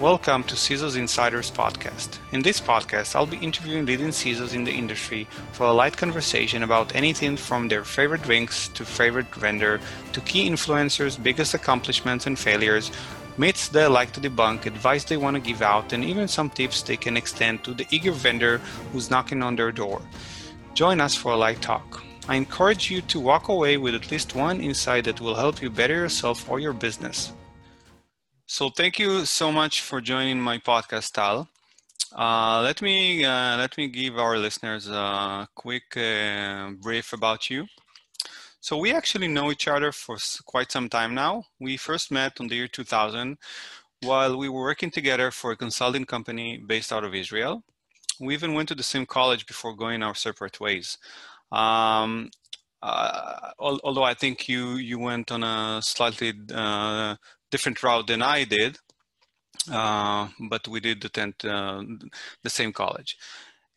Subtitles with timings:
[0.00, 2.20] Welcome to CISO's Insiders Podcast.
[2.32, 6.62] In this podcast, I'll be interviewing leading CISOs in the industry for a light conversation
[6.62, 9.78] about anything from their favorite drinks to favorite vendor
[10.14, 12.90] to key influencers' biggest accomplishments and failures,
[13.36, 16.80] myths they like to debunk, advice they want to give out, and even some tips
[16.80, 18.56] they can extend to the eager vendor
[18.92, 20.00] who's knocking on their door.
[20.72, 22.02] Join us for a light talk.
[22.26, 25.68] I encourage you to walk away with at least one insight that will help you
[25.68, 27.34] better yourself or your business.
[28.52, 31.48] So thank you so much for joining my podcast, Tal.
[32.12, 37.66] Uh, let me uh, let me give our listeners a quick uh, brief about you.
[38.60, 41.44] So we actually know each other for quite some time now.
[41.60, 43.38] We first met on the year 2000
[44.02, 47.62] while we were working together for a consulting company based out of Israel.
[48.18, 50.98] We even went to the same college before going our separate ways.
[51.52, 52.30] Um,
[52.82, 57.14] uh, although I think you you went on a slightly uh,
[57.50, 58.78] different route than I did,
[59.70, 61.82] uh, but we did attend uh,
[62.42, 63.16] the same college.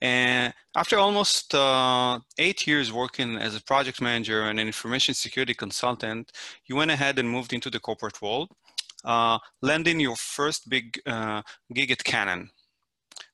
[0.01, 5.53] And after almost uh, eight years working as a project manager and an information security
[5.53, 6.31] consultant,
[6.65, 8.51] you went ahead and moved into the corporate world,
[9.05, 11.41] uh, landing your first big uh,
[11.73, 12.49] gig at Canon.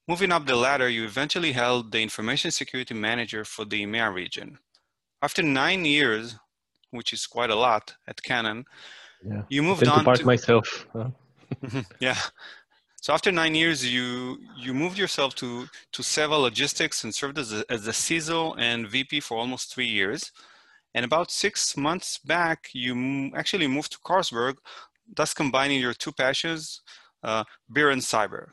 [0.08, 4.59] Moving up the ladder, you eventually held the information security manager for the EMEA region.
[5.24, 6.36] After nine years,
[6.92, 8.66] which is quite a lot at Canon,
[9.25, 9.44] yeah.
[9.50, 10.88] You moved on part to myself.
[12.00, 12.17] Yeah.
[13.02, 17.53] So after nine years, you you moved yourself to to CEVA Logistics and served as
[17.53, 20.31] a, as a CISO and VP for almost three years.
[20.94, 24.56] And about six months back, you actually moved to Carlsberg,
[25.16, 26.81] thus combining your two passions,
[27.23, 28.50] uh, beer and cyber.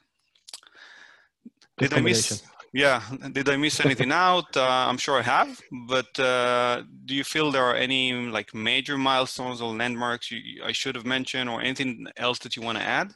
[1.79, 2.43] Did I miss?
[2.77, 3.01] Yeah
[3.33, 7.51] did i miss anything out uh, i'm sure i have but uh, do you feel
[7.51, 12.07] there are any like major milestones or landmarks you, i should have mentioned or anything
[12.19, 13.15] else that you want to add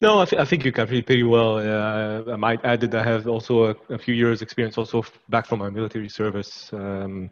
[0.00, 1.58] no, I, th- I, think you covered it pretty well.
[1.58, 5.44] Uh, I might add that I have also a, a, few years experience also back
[5.44, 7.30] from my military service, um,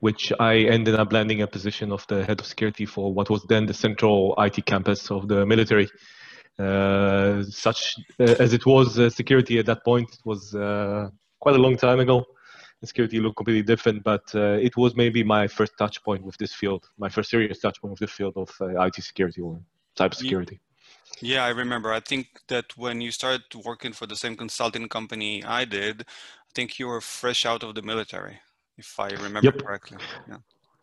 [0.00, 3.44] which I ended up landing a position of the head of security for what was
[3.44, 5.88] then the central IT campus of the military.
[6.58, 10.50] Uh, such uh, as it was uh, security at that point it was
[11.38, 12.26] quite a long time ago
[12.84, 16.54] security looked completely different, but uh, it was maybe my first touch point with this
[16.54, 19.60] field, my first serious touch point with the field of uh, IT security or
[19.98, 20.58] cybersecurity.
[21.20, 21.92] Yeah, I remember.
[21.92, 26.52] I think that when you started working for the same consulting company I did, I
[26.54, 28.38] think you were fresh out of the military,
[28.76, 29.58] if I remember yep.
[29.58, 29.98] correctly.
[30.28, 30.36] Yeah.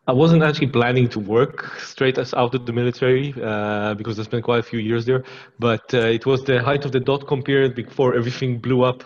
[0.07, 4.23] I wasn't actually planning to work straight as out of the military uh, because I
[4.23, 5.23] spent quite a few years there.
[5.57, 9.03] But uh, it was the height of the dot com period before everything blew up,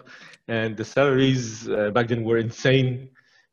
[0.50, 3.10] and the salaries uh, back then were insane.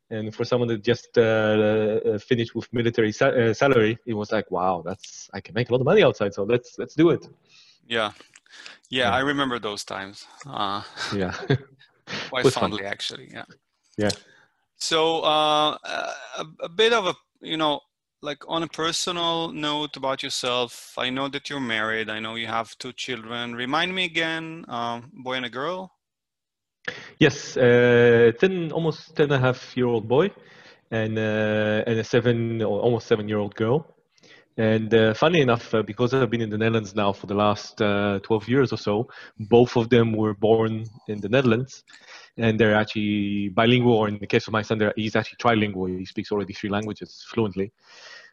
[0.09, 4.31] And for someone that just uh, uh, finished with military sa- uh, salary, it was
[4.31, 6.33] like, wow, that's I can make a lot of money outside.
[6.33, 7.27] So let's let's do it.
[7.87, 8.11] Yeah,
[8.89, 9.11] yeah, yeah.
[9.11, 10.25] I remember those times.
[10.45, 11.33] yeah,
[12.29, 12.91] quite fondly, fun.
[12.91, 13.29] actually.
[13.31, 13.45] Yeah.
[13.97, 14.11] Yeah.
[14.79, 15.79] So a,
[16.61, 17.81] a bit of a you know,
[18.21, 22.09] like on a personal note about yourself, I know that you're married.
[22.09, 23.55] I know you have two children.
[23.55, 25.91] Remind me again, um, boy and a girl.
[27.19, 30.31] Yes, uh, ten, almost ten and a half year old boy,
[30.91, 33.85] and uh, and a seven or almost seven year old girl.
[34.57, 37.79] And uh, funny enough, uh, because I've been in the Netherlands now for the last
[37.79, 39.07] uh, 12 years or so,
[39.39, 41.83] both of them were born in the Netherlands
[42.37, 45.97] and they're actually bilingual, or in the case of my son, he's actually trilingual.
[45.97, 47.71] He speaks already three languages fluently,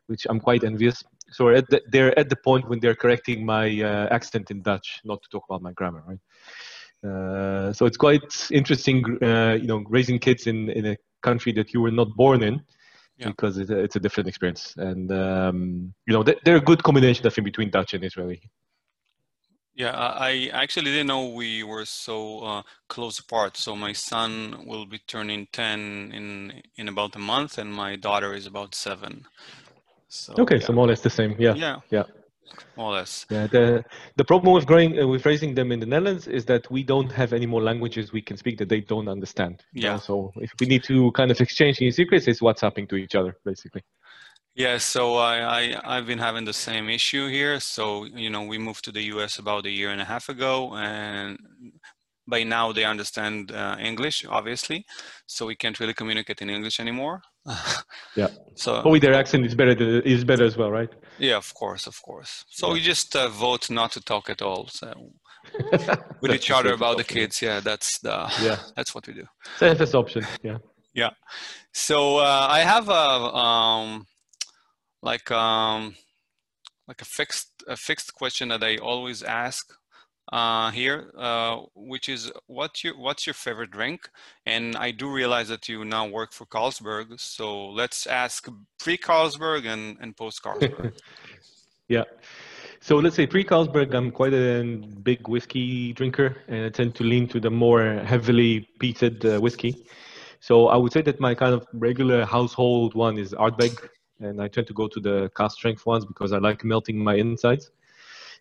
[0.06, 1.02] which I'm quite envious.
[1.30, 5.00] So at the, they're at the point when they're correcting my uh, accent in Dutch,
[5.04, 7.10] not to talk about my grammar, right?
[7.10, 11.74] Uh, so it's quite interesting, uh, you know, raising kids in, in a country that
[11.74, 12.62] you were not born in,
[13.18, 13.28] yeah.
[13.28, 14.74] because it's a, it's a, different experience.
[14.76, 18.42] And um, you know, they're a good combination, I think, between Dutch and Israeli.
[19.74, 23.56] Yeah, I actually didn't know we were so uh, close apart.
[23.56, 28.34] So my son will be turning 10 in in about a month, and my daughter
[28.34, 29.26] is about seven.
[30.08, 30.66] So, okay, yeah.
[30.66, 31.34] so more or less the same.
[31.40, 32.04] Yeah, yeah, yeah,
[32.76, 33.26] more or less.
[33.30, 33.48] Yeah.
[33.48, 33.84] The
[34.14, 37.10] the problem with growing uh, with raising them in the Netherlands is that we don't
[37.10, 39.64] have any more languages we can speak that they don't understand.
[39.72, 39.94] Yeah.
[39.94, 39.98] Know?
[39.98, 43.36] So if we need to kind of exchange any secrets, it's WhatsApping to each other,
[43.44, 43.82] basically.
[44.54, 47.58] Yeah, so I, I have been having the same issue here.
[47.58, 49.38] So you know, we moved to the U.S.
[49.38, 51.38] about a year and a half ago, and
[52.26, 54.86] by now they understand uh, English, obviously.
[55.26, 57.22] So we can't really communicate in English anymore.
[58.16, 58.28] yeah.
[58.54, 59.72] So but with their accent is better.
[60.02, 60.90] Is better as well, right?
[61.18, 62.44] Yeah, of course, of course.
[62.48, 62.72] So yeah.
[62.74, 64.68] we just uh, vote not to talk at all.
[64.68, 64.92] So
[66.20, 67.42] with each other about the kids.
[67.42, 68.58] Yeah, that's the yeah.
[68.76, 69.26] That's what we do.
[69.58, 70.24] Safest option.
[70.42, 70.58] Yeah.
[70.94, 71.10] Yeah.
[71.72, 72.92] So uh, I have a.
[72.92, 74.06] Um,
[75.04, 75.94] like um,
[76.88, 79.72] like a fixed a fixed question that I always ask
[80.32, 84.08] uh, here, uh, which is what's your what's your favorite drink?
[84.46, 88.48] And I do realize that you now work for Carlsberg, so let's ask
[88.80, 90.94] pre Carlsberg and, and post Carlsberg.
[91.88, 92.04] yeah.
[92.80, 94.64] So let's say pre Carlsberg, I'm quite a
[95.02, 99.86] big whiskey drinker, and I tend to lean to the more heavily peated uh, whiskey.
[100.40, 103.88] So I would say that my kind of regular household one is Ardbeg,
[104.24, 107.14] and I tend to go to the cask strength ones because I like melting my
[107.14, 107.70] insides.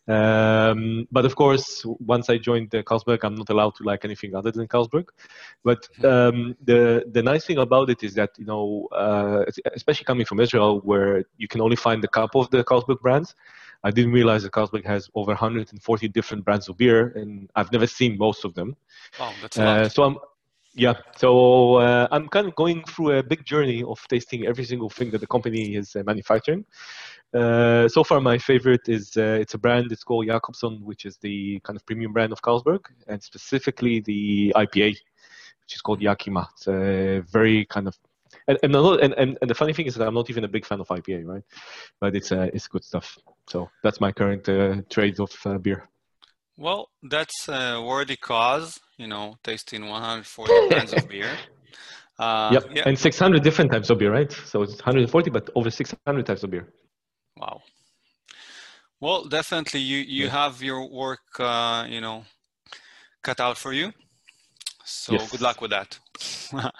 [0.07, 4.35] Um, but of course, once I joined the Carlsberg, I'm not allowed to like anything
[4.35, 5.07] other than Carlsberg.
[5.63, 6.05] But hmm.
[6.05, 10.39] um, the the nice thing about it is that you know, uh, especially coming from
[10.41, 13.33] Israel, where you can only find a couple of the Carlsberg brands.
[13.85, 17.87] I didn't realize that Carlsberg has over 140 different brands of beer, and I've never
[17.87, 18.75] seen most of them.
[19.19, 19.57] Oh, that's.
[19.57, 20.17] Uh, so I'm
[20.75, 24.89] yeah, so uh, I'm kind of going through a big journey of tasting every single
[24.89, 26.65] thing that the company is uh, manufacturing.
[27.33, 29.91] Uh, so far, my favorite is uh, it's a brand.
[29.91, 34.53] It's called Jacobsen, which is the kind of premium brand of Carlsberg, and specifically the
[34.55, 34.97] IPA,
[35.61, 36.49] which is called Yakima.
[36.53, 37.97] It's a very kind of
[38.47, 40.65] and and, and, and, and the funny thing is that I'm not even a big
[40.65, 41.43] fan of IPA, right?
[41.99, 43.17] But it's uh, it's good stuff.
[43.47, 45.31] So that's my current uh, trade of
[45.61, 45.87] beer.
[46.57, 51.37] Well, that's a worthy cause, you know, tasting 140 kinds of beer.
[52.19, 52.65] Uh, yep.
[52.71, 54.31] yeah, and 600 different types of beer, right?
[54.31, 56.71] So it's 140, but over 600 types of beer.
[57.37, 57.61] Wow.
[58.99, 60.31] Well, definitely, you you yeah.
[60.31, 62.23] have your work, uh, you know,
[63.21, 63.91] cut out for you.
[64.85, 65.31] So yes.
[65.31, 65.99] good luck with that.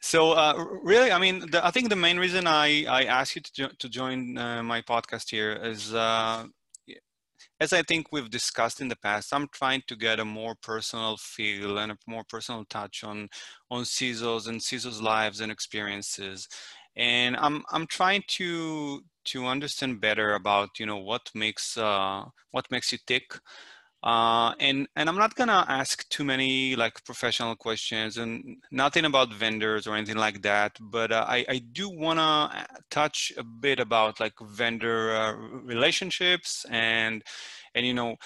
[0.00, 3.42] so uh, really, I mean, the, I think the main reason I I asked you
[3.42, 6.46] to jo- to join uh, my podcast here is uh,
[7.62, 11.16] as I think we've discussed in the past, I'm trying to get a more personal
[11.16, 13.28] feel and a more personal touch on
[13.70, 16.48] on CISOs and CISOs' lives and experiences.
[16.96, 22.66] And I'm I'm trying to to understand better about you know what makes uh, what
[22.72, 23.38] makes you tick
[24.02, 29.32] uh, and and I'm not gonna ask too many like professional questions and nothing about
[29.32, 30.76] vendors or anything like that.
[30.80, 36.66] But uh, I I do wanna uh, touch a bit about like vendor uh, relationships
[36.68, 37.22] and
[37.76, 38.16] and you know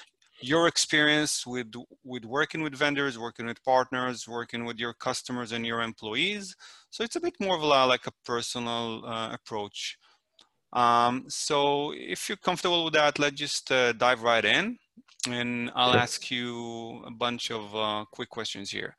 [0.41, 1.75] your experience with
[2.05, 6.57] with working with vendors, working with partners, working with your customers and your employees.
[6.91, 9.99] So it's a bit more of a, like a personal uh, approach.
[10.73, 14.79] Um, so if you're comfortable with that, let's just uh, dive right in
[15.29, 18.97] and I'll ask you a bunch of uh, quick questions here.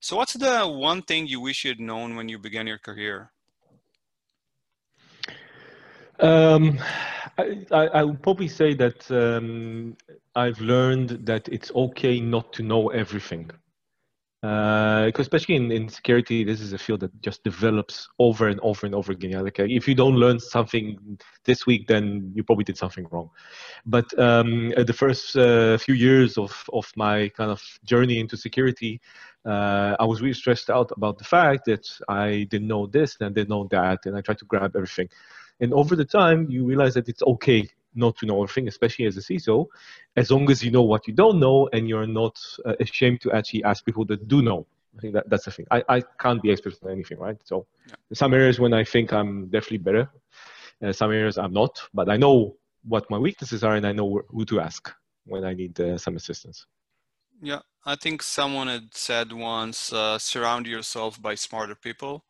[0.00, 3.32] So, what's the one thing you wish you'd known when you began your career?
[6.20, 6.78] Um,
[7.38, 9.96] I, I, I, would probably say that um,
[10.34, 13.50] I've learned that it's okay not to know everything.
[14.42, 18.86] Uh, especially in, in security, this is a field that just develops over and over
[18.86, 19.30] and over again.
[19.30, 23.06] Yeah, like uh, if you don't learn something this week, then you probably did something
[23.10, 23.30] wrong.
[23.86, 29.00] But um, the first uh, few years of, of my kind of journey into security,
[29.46, 33.30] uh, I was really stressed out about the fact that I didn't know this and
[33.30, 35.08] I didn't know that, and I tried to grab everything.
[35.60, 37.66] And over the time, you realize that it's okay
[37.96, 39.66] not to know everything, especially as a CISO,
[40.16, 43.32] as long as you know what you don't know and you're not uh, ashamed to
[43.32, 44.66] actually ask people that do know.
[44.96, 45.66] I think that, that's the thing.
[45.70, 47.36] I, I can't be expert on anything, right?
[47.44, 47.94] So yeah.
[48.12, 50.10] some areas when I think I'm definitely better,
[50.82, 54.22] uh, some areas I'm not, but I know what my weaknesses are and I know
[54.28, 54.92] who to ask
[55.26, 56.66] when I need uh, some assistance.
[57.42, 62.24] Yeah, I think someone had said once, uh, surround yourself by smarter people.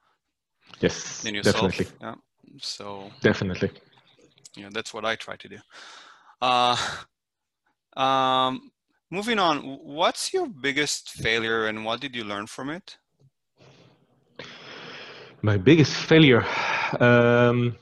[0.81, 1.55] Yes, than yourself.
[1.55, 1.87] definitely.
[2.01, 2.15] Yeah.
[2.59, 3.71] So definitely
[4.57, 5.59] you know that's what I try to do.
[6.41, 6.77] Uh,
[7.97, 8.71] um,
[9.11, 12.99] moving on, what's your biggest failure and what did you learn from it?
[15.43, 16.45] My biggest failure.
[17.01, 17.77] Um,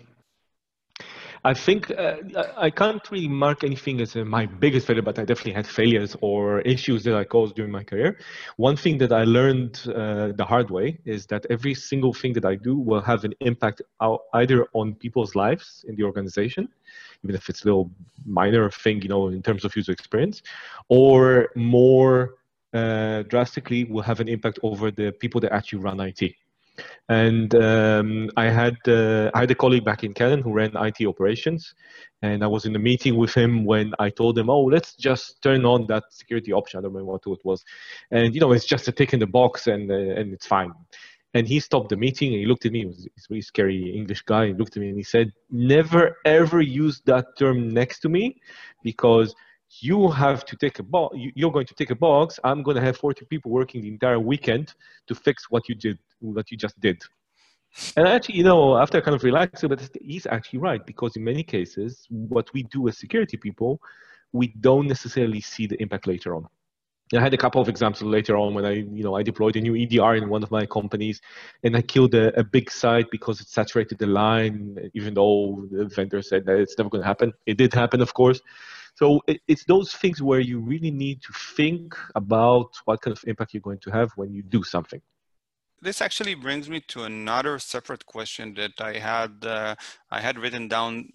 [1.47, 2.17] I think uh,
[2.57, 6.17] I can't really mark anything as uh, my biggest failure, but I definitely had failures
[6.23, 8.19] or issues that I caused during my career.
[8.57, 12.47] One thing that I learned uh, the hard way is that every single thing that
[12.47, 16.67] I do will have an impact out, either on people's lives in the organization,
[17.23, 17.91] even if it's a little
[18.25, 20.41] minor thing, you know, in terms of user experience,
[20.89, 22.37] or more
[22.73, 26.35] uh, drastically will have an impact over the people that actually run IT.
[27.09, 31.07] And um, I had uh, I had a colleague back in Canon who ran IT
[31.07, 31.75] operations,
[32.23, 35.43] and I was in a meeting with him when I told him, "Oh, let's just
[35.43, 37.65] turn on that security option." I don't remember what it was,
[38.11, 40.73] and you know, it's just a tick in the box, and uh, and it's fine.
[41.35, 42.81] And he stopped the meeting and he looked at me.
[42.81, 44.47] He was a really scary English guy.
[44.47, 48.41] He looked at me and he said, "Never ever use that term next to me,
[48.83, 49.35] because."
[49.81, 52.83] You have to take a box you're going to take a box i'm going to
[52.83, 54.75] have 40 people working the entire weekend
[55.07, 57.01] to fix what you did what you just did
[57.97, 61.25] and actually you know after I kind of relaxed but he's actually right because in
[61.25, 63.81] many cases what we do as security people
[64.35, 66.47] we don't necessarily see the impact later on.
[67.15, 69.61] I had a couple of examples later on when I, you know, I deployed a
[69.61, 71.21] new EDR in one of my companies,
[71.63, 75.85] and I killed a, a big site because it saturated the line, even though the
[75.85, 77.33] vendor said that it's never going to happen.
[77.47, 78.41] It did happen, of course.
[78.95, 83.25] So it, it's those things where you really need to think about what kind of
[83.27, 85.01] impact you're going to have when you do something.
[85.83, 89.75] This actually brings me to another separate question that I had uh,
[90.11, 91.11] I had written down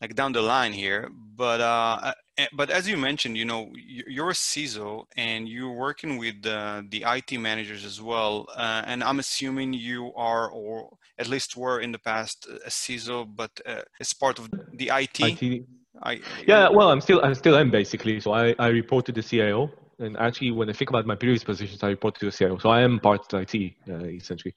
[0.00, 1.10] like down the line here.
[1.36, 2.12] But uh,
[2.52, 7.04] but as you mentioned, you know, you're a CISO and you're working with uh, the
[7.06, 8.46] IT managers as well.
[8.56, 13.28] Uh, and I'm assuming you are, or at least were in the past, a CISO,
[13.34, 15.20] but uh, as part of the IT.
[15.20, 15.64] IT.
[16.04, 18.20] I, yeah, well, I'm still I'm still am basically.
[18.20, 21.42] So I, I report to the CIO, and actually, when I think about my previous
[21.42, 22.58] positions, I report to the CIO.
[22.58, 24.54] So I am part of IT uh, essentially.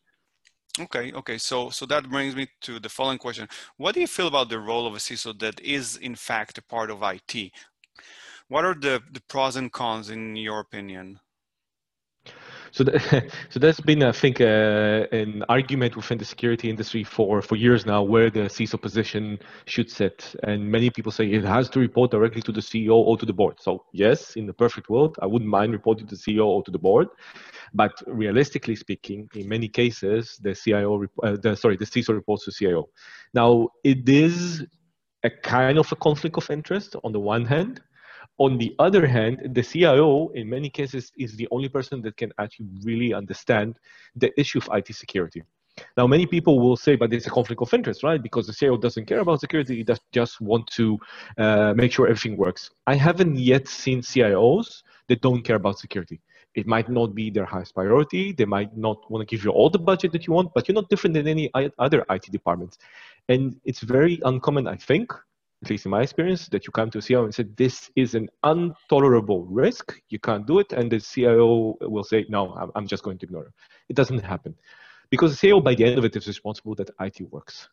[0.79, 1.37] Okay, okay.
[1.37, 3.47] So so that brings me to the following question.
[3.77, 6.61] What do you feel about the role of a CISO that is in fact a
[6.61, 7.51] part of IT?
[8.49, 11.19] What are the, the pros and cons in your opinion?
[12.77, 17.41] So, the, so there's been, I think, uh, an argument within the security industry for,
[17.41, 20.35] for years now where the CISO position should sit.
[20.43, 23.33] And many people say it has to report directly to the CEO or to the
[23.33, 23.55] board.
[23.59, 26.69] So, yes, in the perfect world, I wouldn't mind reporting to the CEO or to
[26.69, 27.07] the board.
[27.73, 32.51] But realistically speaking, in many cases, the CIO, uh, the, sorry, the CISO reports to
[32.51, 32.89] CIO.
[33.33, 34.63] Now, it is
[35.23, 37.81] a kind of a conflict of interest on the one hand,
[38.37, 42.31] on the other hand, the CIO, in many cases, is the only person that can
[42.39, 43.79] actually really understand
[44.15, 45.43] the issue of IT security.
[45.95, 48.21] Now, many people will say, but it's a conflict of interest, right?
[48.21, 50.99] Because the CIO doesn't care about security, he just want to
[51.37, 52.71] uh, make sure everything works.
[52.87, 56.19] I haven't yet seen CIOs that don't care about security.
[56.55, 58.31] It might not be their highest priority.
[58.31, 60.73] They might not want to give you all the budget that you want, but you're
[60.73, 62.77] not different than any other IT department.
[63.29, 65.13] And it's very uncommon, I think,
[65.63, 68.13] at least in my experience, that you come to a CIO and say, this is
[68.13, 73.03] an intolerable risk, you can't do it, and the CIO will say, no, I'm, just
[73.03, 73.53] going to ignore it.
[73.89, 74.53] It doesn't happen.
[75.09, 77.69] Because the CIO, by the end of it, is responsible that IT works.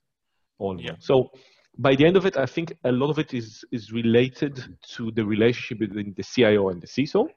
[0.58, 0.94] All yeah.
[0.98, 1.30] So
[1.76, 4.64] by the end of it, I think a lot of it is, is related
[4.94, 7.28] to the relationship between the CIO and the CISO,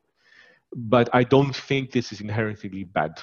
[0.75, 3.19] but I don't think this is inherently bad.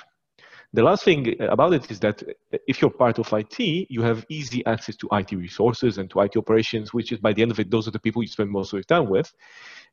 [0.75, 2.21] The last thing about it is that
[2.67, 6.37] if you're part of IT, you have easy access to IT resources and to IT
[6.37, 8.73] operations, which is by the end of it, those are the people you spend most
[8.73, 9.33] of your time with.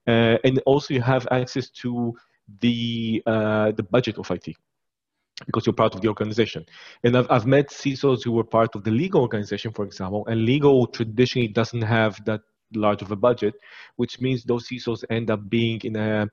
[0.07, 2.17] Uh, and also you have access to
[2.61, 4.55] the, uh, the budget of IT
[5.45, 6.65] because you're part of the organization.
[7.03, 10.45] And I've, I've met CISOs who were part of the legal organization, for example, and
[10.45, 12.41] legal traditionally doesn't have that
[12.73, 13.53] large of a budget,
[13.97, 16.27] which means those CISOs end up being in a,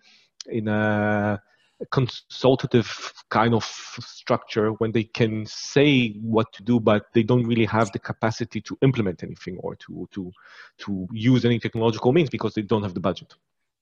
[0.46, 1.38] in a,
[1.86, 7.64] consultative kind of structure when they can say what to do but they don't really
[7.64, 10.32] have the capacity to implement anything or to to
[10.76, 13.34] to use any technological means because they don't have the budget.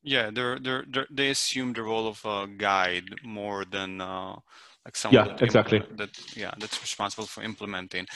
[0.02, 4.36] Yeah they're they're, they're they assume the role of a guide more than uh,
[4.84, 5.82] like someone yeah that exactly.
[5.96, 8.06] that yeah that's responsible for implementing.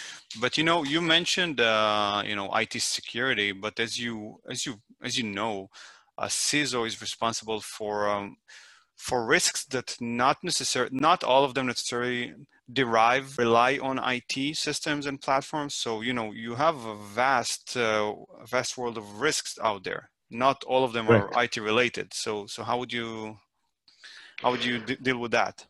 [0.40, 4.74] But you know you mentioned uh, you know IT security but as you as you
[5.02, 5.70] as you know
[6.18, 8.36] a CISO is responsible for um,
[9.00, 12.34] for risks that not necessarily, not all of them necessarily
[12.70, 15.74] derive, rely on IT systems and platforms.
[15.74, 18.14] So, you know, you have a vast, uh,
[18.44, 20.10] vast world of risks out there.
[20.30, 21.22] Not all of them right.
[21.22, 22.12] are IT related.
[22.12, 23.38] So, so how would you,
[24.42, 25.66] how would you d- deal with that?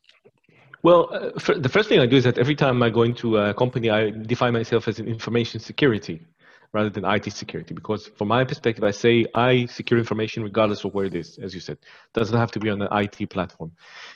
[0.82, 3.54] Well, uh, the first thing I do is that every time I go into a
[3.54, 6.26] company, I define myself as an information security
[6.72, 7.74] rather than IT security.
[7.74, 11.54] Because from my perspective, I say I secure information regardless of where it is, as
[11.54, 11.78] you said.
[11.82, 13.72] It doesn't have to be on an IT platform.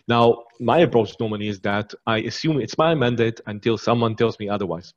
[0.07, 4.49] Now, my approach normally is that I assume it's my mandate until someone tells me
[4.49, 4.95] otherwise.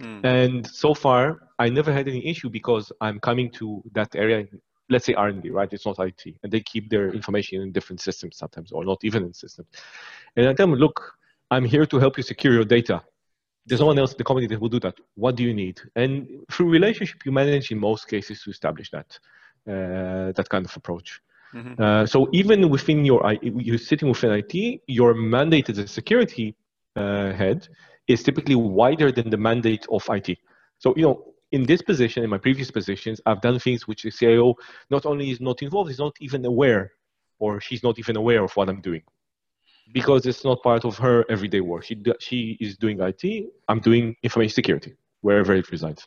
[0.00, 0.20] Hmm.
[0.24, 4.46] And so far, I never had any issue because I'm coming to that area
[4.88, 5.72] let's say R&D, right?
[5.72, 9.24] It's not IT, and they keep their information in different systems sometimes, or not even
[9.24, 9.66] in systems.
[10.36, 11.14] And I tell them, look,
[11.50, 13.02] I'm here to help you secure your data
[13.66, 14.94] there's no one else in the company that will do that.
[15.16, 15.80] What do you need?
[15.96, 19.18] And through relationship, you manage in most cases to establish that
[19.68, 21.20] uh, that kind of approach.
[21.52, 21.82] Mm-hmm.
[21.82, 26.54] Uh, so even within your, you're sitting within IT, your mandate as a security
[26.96, 27.68] uh, head
[28.08, 30.38] is typically wider than the mandate of IT.
[30.78, 34.10] So you know, in this position, in my previous positions, I've done things which the
[34.10, 34.54] CIO
[34.90, 36.92] not only is not involved, is not even aware,
[37.38, 39.02] or she's not even aware of what I'm doing
[39.92, 41.84] because it's not part of her everyday work.
[41.84, 43.46] She, she is doing IT.
[43.68, 46.06] I'm doing information security wherever it resides.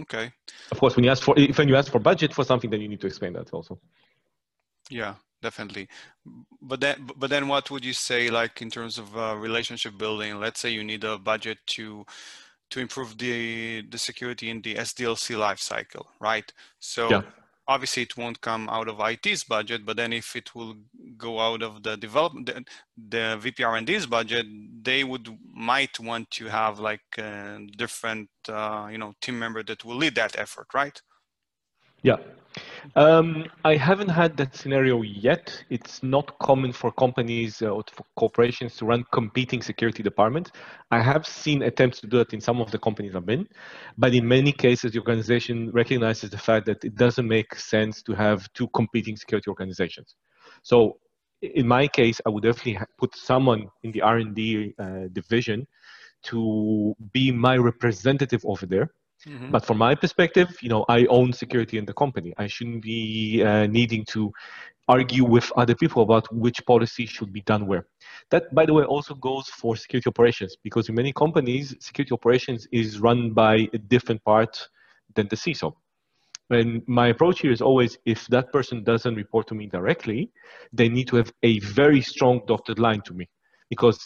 [0.00, 0.32] Okay.
[0.70, 2.88] Of course, when you ask for when you ask for budget for something, then you
[2.88, 3.78] need to explain that also.
[4.90, 5.88] Yeah, definitely.
[6.60, 10.38] But then, but then, what would you say, like in terms of uh, relationship building?
[10.38, 12.04] Let's say you need a budget to
[12.70, 16.52] to improve the the security in the SDLC lifecycle, right?
[16.78, 17.10] So.
[17.10, 17.22] Yeah
[17.68, 20.74] obviously it won't come out of IT's budget, but then if it will
[21.16, 22.64] go out of the development, the,
[23.08, 24.46] the VP R&D's budget,
[24.82, 29.84] they would might want to have like a different, uh, you know, team member that
[29.84, 31.00] will lead that effort, right?
[32.02, 32.16] Yeah.
[32.94, 35.64] Um, I haven't had that scenario yet.
[35.70, 40.50] It's not common for companies uh, or for corporations to run competing security departments.
[40.90, 43.46] I have seen attempts to do it in some of the companies I've been,
[43.98, 48.14] but in many cases, the organization recognizes the fact that it doesn't make sense to
[48.14, 50.14] have two competing security organizations.
[50.62, 50.98] So,
[51.42, 55.66] in my case, I would definitely put someone in the R&D uh, division
[56.22, 58.90] to be my representative over there
[59.26, 59.50] Mm-hmm.
[59.50, 62.34] But from my perspective, you know, I own security in the company.
[62.36, 64.32] I shouldn't be uh, needing to
[64.88, 67.86] argue with other people about which policy should be done where.
[68.30, 72.68] That, by the way, also goes for security operations because in many companies, security operations
[72.72, 74.68] is run by a different part
[75.14, 75.74] than the CISO.
[76.50, 80.30] And my approach here is always if that person doesn't report to me directly,
[80.72, 83.28] they need to have a very strong dotted line to me.
[83.68, 83.98] Because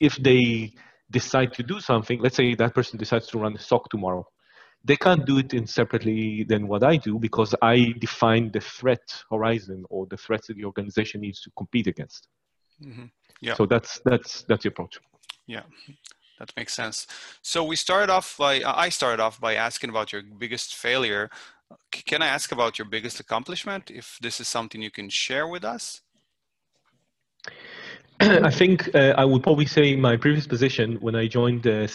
[0.00, 0.72] if they
[1.10, 4.26] decide to do something, let's say that person decides to run a SOC tomorrow,
[4.84, 9.22] they can't do it in separately than what I do because I define the threat
[9.30, 12.28] horizon or the threats that the organization needs to compete against.
[12.82, 13.04] Mm-hmm.
[13.40, 13.54] Yeah.
[13.54, 14.98] So that's that's that's the approach.
[15.46, 15.62] Yeah,
[16.38, 17.06] that makes sense.
[17.42, 21.30] So we started off by I started off by asking about your biggest failure.
[21.90, 23.90] Can I ask about your biggest accomplishment?
[23.90, 26.02] If this is something you can share with us.
[28.20, 31.86] I think uh, I would probably say my previous position when I joined uh,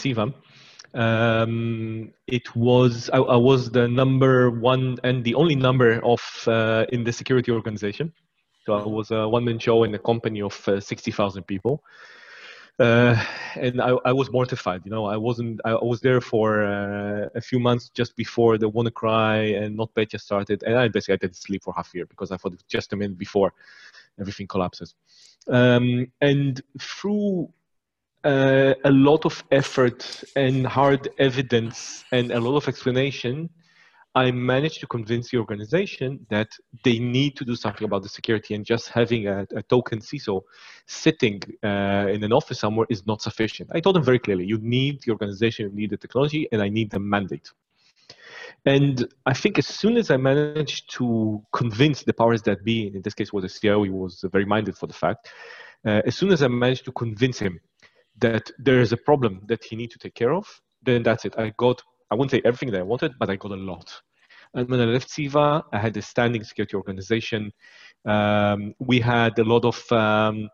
[0.98, 6.86] um, it was I, I, was the number one and the only number of uh,
[6.92, 8.12] in the security organization.
[8.66, 11.84] So I was a one-man show in a company of uh, 60,000 people.
[12.80, 13.16] Uh,
[13.56, 14.82] and I, I, was mortified.
[14.86, 15.62] You know, I wasn't.
[15.66, 20.62] I was there for uh, a few months just before the WannaCry and NotPetya started,
[20.62, 22.96] and I basically I didn't sleep for half a year because I thought just a
[22.96, 23.51] minute before
[24.20, 24.94] everything collapses.
[25.48, 27.50] Um, and through
[28.24, 33.50] uh, a lot of effort and hard evidence and a lot of explanation,
[34.16, 36.50] I managed to convince the organization that
[36.84, 40.42] they need to do something about the security, and just having a, a token CISO
[40.88, 43.70] sitting uh, in an office somewhere is not sufficient.
[43.74, 46.70] I told them very clearly: you need the organization, you need the technology, and I
[46.70, 47.51] need the mandate.
[48.66, 53.01] And I think as soon as I managed to convince the powers that be, in
[53.03, 55.30] this case was the CIO, he was very minded for the fact.
[55.86, 57.60] Uh, as soon as I managed to convince him
[58.20, 60.48] that there is a problem that he need to take care of,
[60.84, 61.36] then that's it.
[61.38, 63.92] I got, I wouldn't say everything that I wanted, but I got a lot.
[64.53, 67.51] And when I left CEVA, I had a standing security organization.
[68.06, 70.50] Um, we had a lot of um,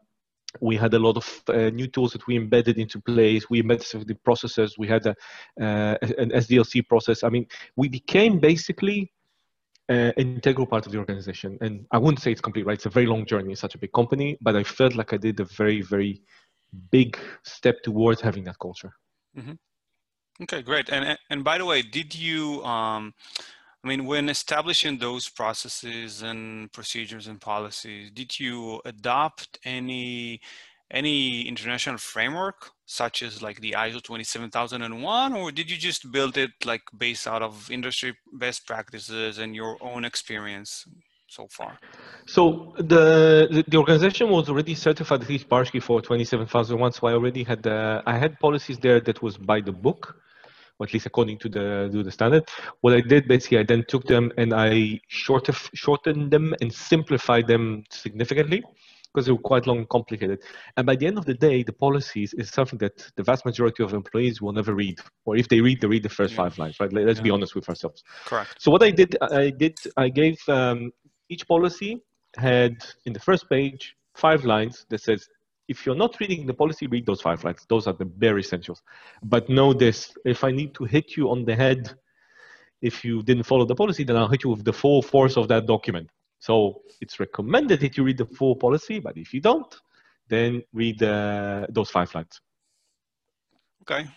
[0.61, 3.49] we had a lot of uh, new tools that we embedded into place.
[3.49, 4.77] We embedded the processes.
[4.77, 5.15] We had a,
[5.59, 7.23] uh, an SDLC process.
[7.23, 9.11] I mean, we became basically
[9.89, 11.57] uh, an integral part of the organization.
[11.61, 12.75] And I wouldn't say it's complete, right?
[12.75, 15.17] It's a very long journey in such a big company, but I felt like I
[15.17, 16.21] did a very, very
[16.91, 18.93] big step towards having that culture.
[19.37, 19.53] Mm-hmm.
[20.43, 20.89] Okay, great.
[20.89, 22.63] And and by the way, did you?
[22.63, 23.13] Um,
[23.83, 30.39] I mean, when establishing those processes and procedures and policies, did you adopt any
[30.91, 36.51] any international framework such as like the ISO 27001 or did you just build it
[36.65, 40.85] like based out of industry best practices and your own experience?
[41.33, 41.77] So far?
[42.25, 46.91] So the the, organization was already certified at least partially for 27001.
[46.93, 50.15] So I already had uh, I had policies there that was by the book,
[50.77, 52.43] or at least according to the to the standard.
[52.81, 57.47] What I did basically, I then took them and I short shortened them and simplified
[57.47, 58.63] them significantly
[59.13, 60.39] because they were quite long and complicated.
[60.75, 63.83] And by the end of the day, the policies is something that the vast majority
[63.83, 66.37] of employees will never read, or if they read, they read the first yeah.
[66.37, 66.79] five lines.
[66.79, 66.91] Right?
[66.91, 67.23] Let's yeah.
[67.23, 68.03] be honest with ourselves.
[68.25, 68.55] Correct.
[68.57, 70.91] So what I did, I did, I gave um,
[71.29, 72.01] each policy
[72.35, 75.27] had in the first page five lines that says
[75.67, 77.65] if you're not reading the policy read those five lines.
[77.69, 78.81] Those are the bare essentials.
[79.23, 81.93] But know this if i need to hit you on the head
[82.81, 85.47] if you didn't follow the policy then i'll hit you with the full force of
[85.47, 86.09] that document.
[86.39, 89.73] So it's recommended that you read the full policy but if you don't
[90.29, 92.41] then read uh, those five lines.
[93.83, 94.07] Okay.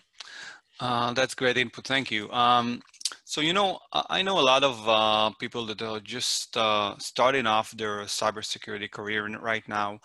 [0.78, 1.86] Uh, that's great input.
[1.86, 2.30] Thank you.
[2.30, 2.80] Um,
[3.28, 7.44] so, you know, I know a lot of uh, people that are just uh, starting
[7.44, 9.98] off their cybersecurity career right now.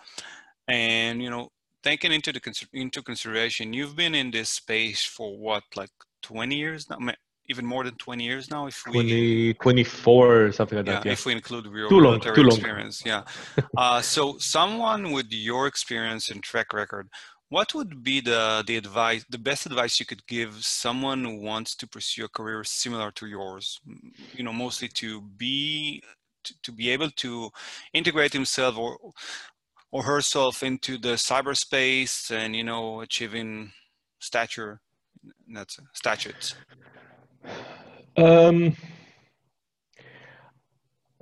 [0.66, 1.52] And, you know,
[1.84, 2.40] taking into, the,
[2.72, 5.90] into consideration, you've been in this space for what, like
[6.22, 6.98] 20 years now?
[7.48, 11.06] Even more than 20 years now, if we 20, 24 or something like yeah, that.
[11.06, 13.06] Yeah, if we include real too long, too experience.
[13.06, 13.24] Long.
[13.56, 13.62] Yeah.
[13.76, 17.08] uh, so, someone with your experience and track record,
[17.52, 21.74] what would be the, the advice, the best advice you could give someone who wants
[21.76, 23.78] to pursue a career similar to yours?
[24.32, 26.02] You know, mostly to be
[26.44, 27.50] to, to be able to
[27.92, 28.96] integrate himself or
[29.90, 33.70] or herself into the cyberspace and you know achieving
[34.18, 34.80] stature
[35.52, 36.54] that's statutes
[38.16, 38.74] um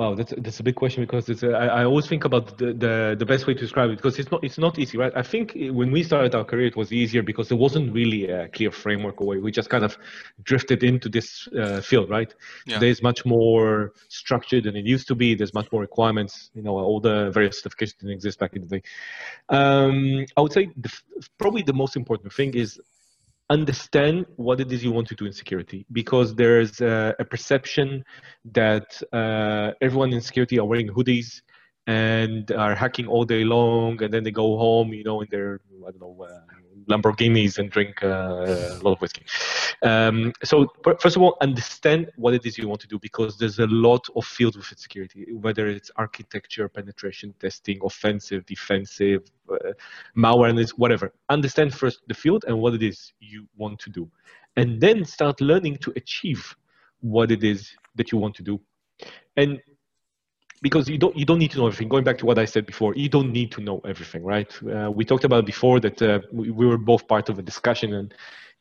[0.01, 2.73] Wow, that's that's a big question because it's a, I, I always think about the,
[2.73, 5.13] the the best way to describe it because it's not it's not easy, right?
[5.15, 8.49] I think when we started our career, it was easier because there wasn't really a
[8.49, 9.99] clear framework or we just kind of
[10.43, 12.35] drifted into this uh, field, right?
[12.65, 12.83] Yeah.
[12.83, 15.35] Is much more structured than it used to be.
[15.35, 16.51] There's much more requirements.
[16.55, 18.83] You know, all the various certifications didn't exist back in the day.
[19.51, 20.91] Um, I would say the,
[21.37, 22.81] probably the most important thing is
[23.51, 28.05] understand what it is you want to do in security because there's a, a perception
[28.53, 31.43] that uh, everyone in security are wearing hoodies
[31.89, 35.61] and are hacking all day long and then they go home you know in their
[35.87, 36.41] i don't know uh,
[36.89, 39.25] Lamborghinis and drink uh, a lot of whiskey.
[39.83, 43.59] Um, so first of all, understand what it is you want to do because there's
[43.59, 49.73] a lot of fields within security, whether it's architecture, penetration testing, offensive, defensive, uh,
[50.17, 51.13] malware, and whatever.
[51.29, 54.11] Understand first the field and what it is you want to do,
[54.57, 56.55] and then start learning to achieve
[57.01, 58.61] what it is that you want to do.
[59.37, 59.61] And
[60.63, 61.89] because you don't you don't need to know everything.
[61.89, 64.51] Going back to what I said before, you don't need to know everything, right?
[64.63, 67.93] Uh, we talked about before that uh, we, we, were both part of a discussion
[67.95, 68.13] in,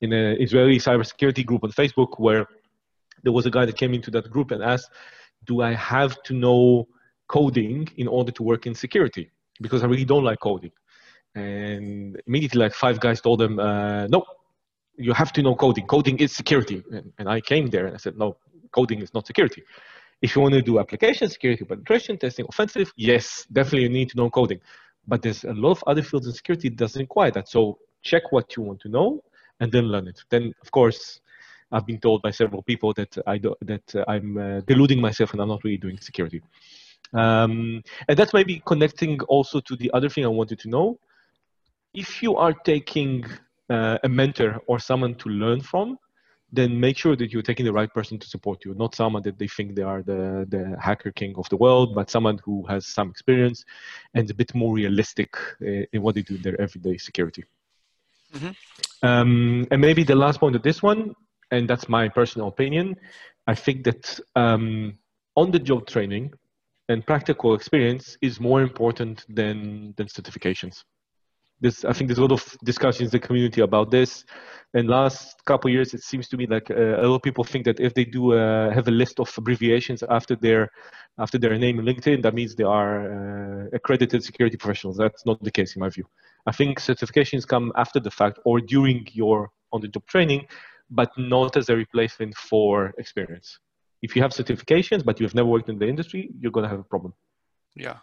[0.01, 2.47] in an Israeli cybersecurity group on Facebook where
[3.23, 4.89] there was a guy that came into that group and asked,
[5.45, 6.87] "Do I have to know
[7.27, 9.29] coding in order to work in security?
[9.61, 10.71] Because I really don't like coding."
[11.35, 14.23] And immediately, like five guys told him, uh, "No,
[14.95, 15.85] you have to know coding.
[15.85, 18.37] Coding is security." And, and I came there and I said, "No,
[18.71, 19.63] coding is not security."
[20.21, 24.17] If you want to do application security, penetration testing, offensive, yes, definitely you need to
[24.17, 24.59] know coding.
[25.07, 27.47] But there's a lot of other fields in security that doesn't require that.
[27.47, 29.23] So check what you want to know
[29.59, 30.21] and then learn it.
[30.29, 31.21] Then, of course,
[31.71, 35.33] I've been told by several people that I do, that uh, I'm uh, deluding myself
[35.33, 36.41] and I'm not really doing security.
[37.13, 40.99] Um, and that's maybe connecting also to the other thing I wanted to know.
[41.93, 43.25] If you are taking
[43.69, 45.97] uh, a mentor or someone to learn from,
[46.51, 49.37] then make sure that you're taking the right person to support you, not someone that
[49.37, 52.87] they think they are the, the hacker king of the world, but someone who has
[52.87, 53.63] some experience
[54.13, 57.43] and a bit more realistic uh, in what they do in their everyday security.
[58.33, 59.07] Mm-hmm.
[59.07, 61.13] Um, and maybe the last point of this one,
[61.51, 62.95] and that's my personal opinion,
[63.47, 64.97] I think that um,
[65.35, 66.33] on the job training
[66.89, 70.83] and practical experience is more important than, than certifications
[71.61, 74.25] this i think there's a lot of discussions in the community about this.
[74.75, 77.65] And last couple years it seems to me like uh, a lot of people think
[77.65, 80.69] that if they do uh, have a list of abbreviations after their
[81.17, 84.95] after their name in linkedin that means they are uh, accredited security professionals.
[84.97, 86.05] That's not the case in my view.
[86.45, 90.45] I think certifications come after the fact or during your on the job training
[90.91, 93.59] but not as a replacement for experience.
[94.03, 96.79] If you have certifications but you've never worked in the industry you're going to have
[96.79, 97.13] a problem.
[97.75, 97.97] Yeah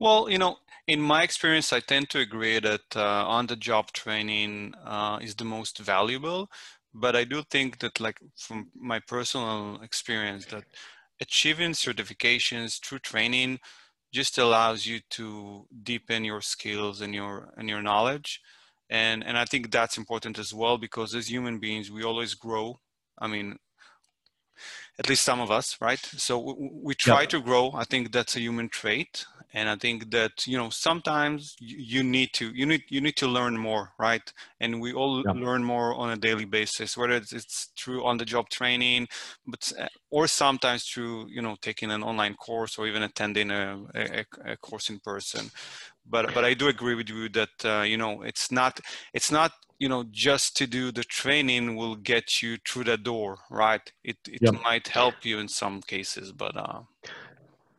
[0.00, 5.18] well, you know, in my experience, I tend to agree that uh, on-the-job training uh,
[5.22, 6.50] is the most valuable.
[6.92, 10.64] But I do think that, like from my personal experience, that
[11.20, 13.60] achieving certifications through training
[14.12, 18.40] just allows you to deepen your skills and your and your knowledge.
[18.88, 22.80] And and I think that's important as well because as human beings, we always grow.
[23.18, 23.56] I mean,
[24.98, 25.98] at least some of us, right?
[25.98, 27.26] So we, try yeah.
[27.28, 27.72] to grow.
[27.74, 32.32] I think that's a human trait, and I think that you know sometimes you need
[32.34, 34.22] to you need you need to learn more, right?
[34.60, 35.32] And we all yeah.
[35.32, 39.08] learn more on a daily basis, whether it's, through on-the-job training,
[39.46, 43.78] but uh, or sometimes through you know taking an online course or even attending a,
[43.94, 45.50] a, a course in person.
[46.08, 48.80] But but I do agree with you that uh, you know it's not
[49.12, 53.38] it's not you know just to do the training will get you through the door
[53.50, 54.54] right it it yep.
[54.62, 56.80] might help you in some cases but uh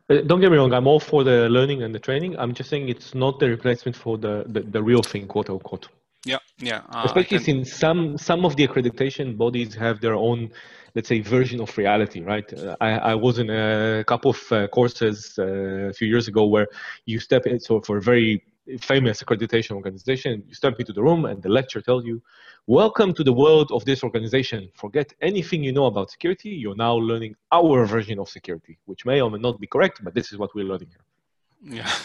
[0.08, 2.36] don't get me wrong i'm all for the learning and the training.
[2.38, 5.88] I'm just saying it's not the replacement for the the, the real thing quote unquote.
[6.24, 7.44] Yeah yeah uh, especially can...
[7.44, 10.50] since some some of the accreditation bodies have their own
[10.94, 12.52] let's say version of reality right?
[12.52, 15.44] Uh, I, I was in a couple of uh, courses uh,
[15.92, 16.68] a few years ago where
[17.06, 18.42] you step in so for a very
[18.80, 22.22] famous accreditation organization, you step into the room and the lecturer tells you,
[22.66, 24.68] welcome to the world of this organization.
[24.74, 26.50] Forget anything you know about security.
[26.50, 30.14] You're now learning our version of security, which may or may not be correct, but
[30.14, 31.78] this is what we're learning here.
[31.78, 31.90] Yeah.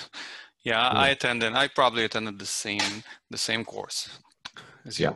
[0.64, 4.20] Yeah, I attended, I probably attended the same, the same course
[4.86, 5.06] as you.
[5.06, 5.14] Yeah.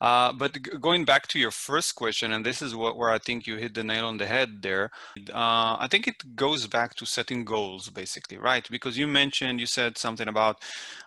[0.00, 3.18] Uh, but g- going back to your first question, and this is what where I
[3.18, 4.90] think you hit the nail on the head there.
[5.32, 8.68] Uh, I think it goes back to setting goals, basically, right?
[8.70, 10.62] Because you mentioned, you said something about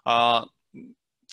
[0.05, 0.43] uh,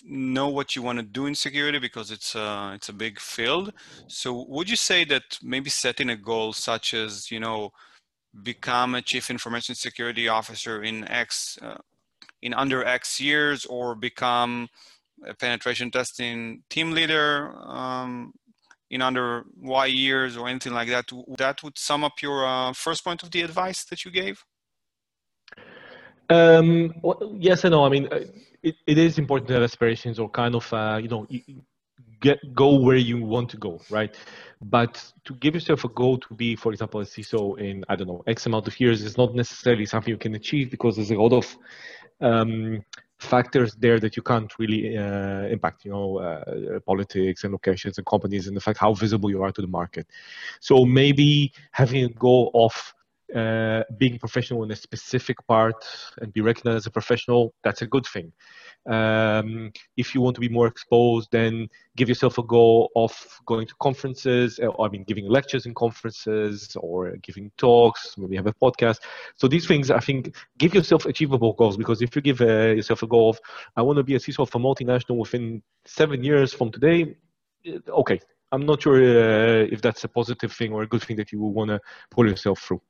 [0.07, 3.73] know what you want to do in security because it's a it's a big field.
[4.07, 7.71] So would you say that maybe setting a goal such as you know
[8.43, 11.77] become a chief information security officer in X uh,
[12.41, 14.67] in under X years, or become
[15.25, 18.33] a penetration testing team leader um,
[18.91, 21.05] in under Y years, or anything like that.
[21.37, 24.43] That would sum up your uh, first point of the advice that you gave.
[26.29, 27.85] Um, well, yes and no.
[27.85, 28.21] I mean, uh,
[28.65, 31.27] it, it is important to have aspirations or kind of, uh, you know,
[32.19, 34.15] get go where you want to go, right?
[34.61, 34.93] But
[35.25, 38.23] to give yourself a goal to be, for example, a CISO in I don't know
[38.25, 41.33] X amount of years is not necessarily something you can achieve because there's a lot
[41.33, 41.57] of
[42.21, 42.83] um,
[43.19, 45.85] factors there that you can't really uh, impact.
[45.85, 49.51] You know, uh, politics and locations and companies and the fact how visible you are
[49.51, 50.07] to the market.
[50.59, 52.94] So maybe having a goal of
[53.33, 55.75] uh, being professional in a specific part
[56.21, 58.31] and be recognized as a professional, that's a good thing.
[58.87, 63.11] Um, if you want to be more exposed, then give yourself a goal of
[63.45, 68.45] going to conferences, uh, I mean, giving lectures in conferences or giving talks, maybe have
[68.45, 68.99] a podcast.
[69.35, 73.01] So these things, I think, give yourself achievable goals because if you give uh, yourself
[73.01, 73.39] a goal of,
[73.75, 77.15] I want to be a CISO of a multinational within seven years from today,
[77.89, 78.19] okay,
[78.51, 81.39] I'm not sure uh, if that's a positive thing or a good thing that you
[81.39, 81.79] will want to
[82.11, 82.81] pull yourself through.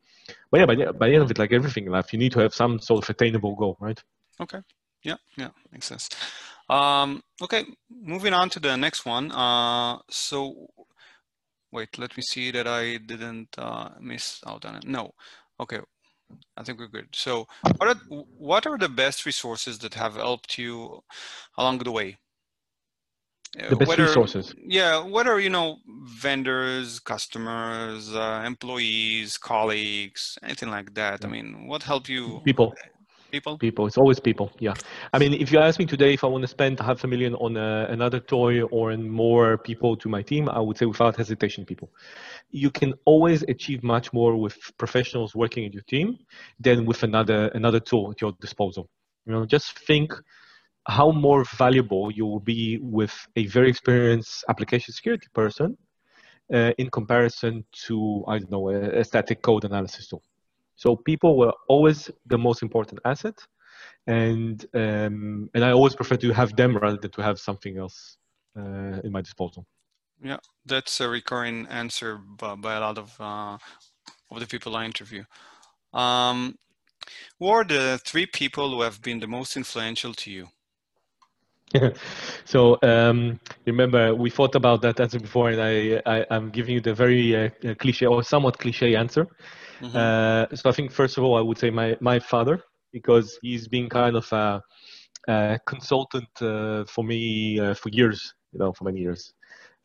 [0.52, 2.32] But yeah, by the, by the end of it, like everything in life, you need
[2.34, 4.02] to have some sort of attainable goal, right?
[4.40, 4.60] Okay.
[5.04, 6.10] Yeah, yeah, makes sense.
[6.68, 9.32] Um, okay, moving on to the next one.
[9.32, 10.68] Uh, so,
[11.72, 14.88] wait, let me see that I didn't uh, miss out on it.
[14.88, 15.12] No,
[15.60, 15.80] okay,
[16.58, 17.10] I think we're good.
[17.14, 21.04] So, what are, what are the best resources that have helped you
[21.58, 22.18] along the way?
[23.70, 24.54] The best whether, resources.
[24.66, 31.24] yeah whether you know vendors customers uh, employees colleagues anything like that.
[31.24, 32.42] I mean what helped you?
[32.44, 32.74] People.
[33.32, 33.58] People?
[33.58, 33.88] People.
[33.88, 34.52] It's always people.
[34.60, 34.74] Yeah.
[35.14, 37.34] I mean if you ask me today if i want to spend half a million
[37.36, 41.16] on uh, another toy or in more people to my team i would say without
[41.16, 41.90] hesitation people.
[42.52, 46.18] You can always achieve much more with professionals working in your team
[46.60, 48.90] than with another another tool at your disposal.
[49.26, 50.14] You know just think
[50.88, 55.78] how more valuable you will be with a very experienced application security person
[56.54, 60.22] uh, in comparison to I don't know a, a, static code analysis tool.
[60.76, 63.36] So people were always the most important asset,
[64.06, 68.18] and um, and I always prefer to have them rather than to have something else
[68.58, 69.66] uh, in my disposal.
[70.22, 73.58] Yeah, that's a recurring answer by, by a lot of uh,
[74.30, 75.24] of the people I interview.
[75.94, 76.58] Um,
[77.40, 80.48] who are the three people who have been the most influential to you?
[82.46, 86.82] so um, remember, we thought about that answer before, and I, I am giving you
[86.82, 89.28] the very uh, cliche or somewhat cliche answer.
[89.82, 89.98] Mm-hmm.
[89.98, 93.68] Uh, so I think first of all, I would say my my father because he's
[93.68, 94.62] been kind of a,
[95.28, 99.34] a consultant uh, for me uh, for years, you know, for many years.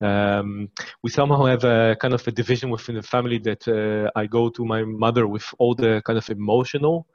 [0.01, 0.69] Um,
[1.03, 4.49] we somehow have a kind of a division within the family that uh, I go
[4.49, 7.07] to my mother with all the kind of emotional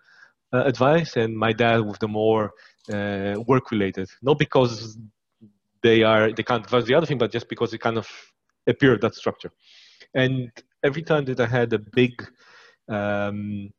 [0.53, 2.51] uh, advice, and my dad with the more
[2.89, 4.09] uh, work related.
[4.21, 4.97] Not because
[5.81, 8.07] they are they can't advise the other thing, but just because it kind of
[8.67, 9.51] appeared that structure.
[10.13, 10.51] And
[10.83, 12.13] every time that I had a big
[12.89, 13.69] um,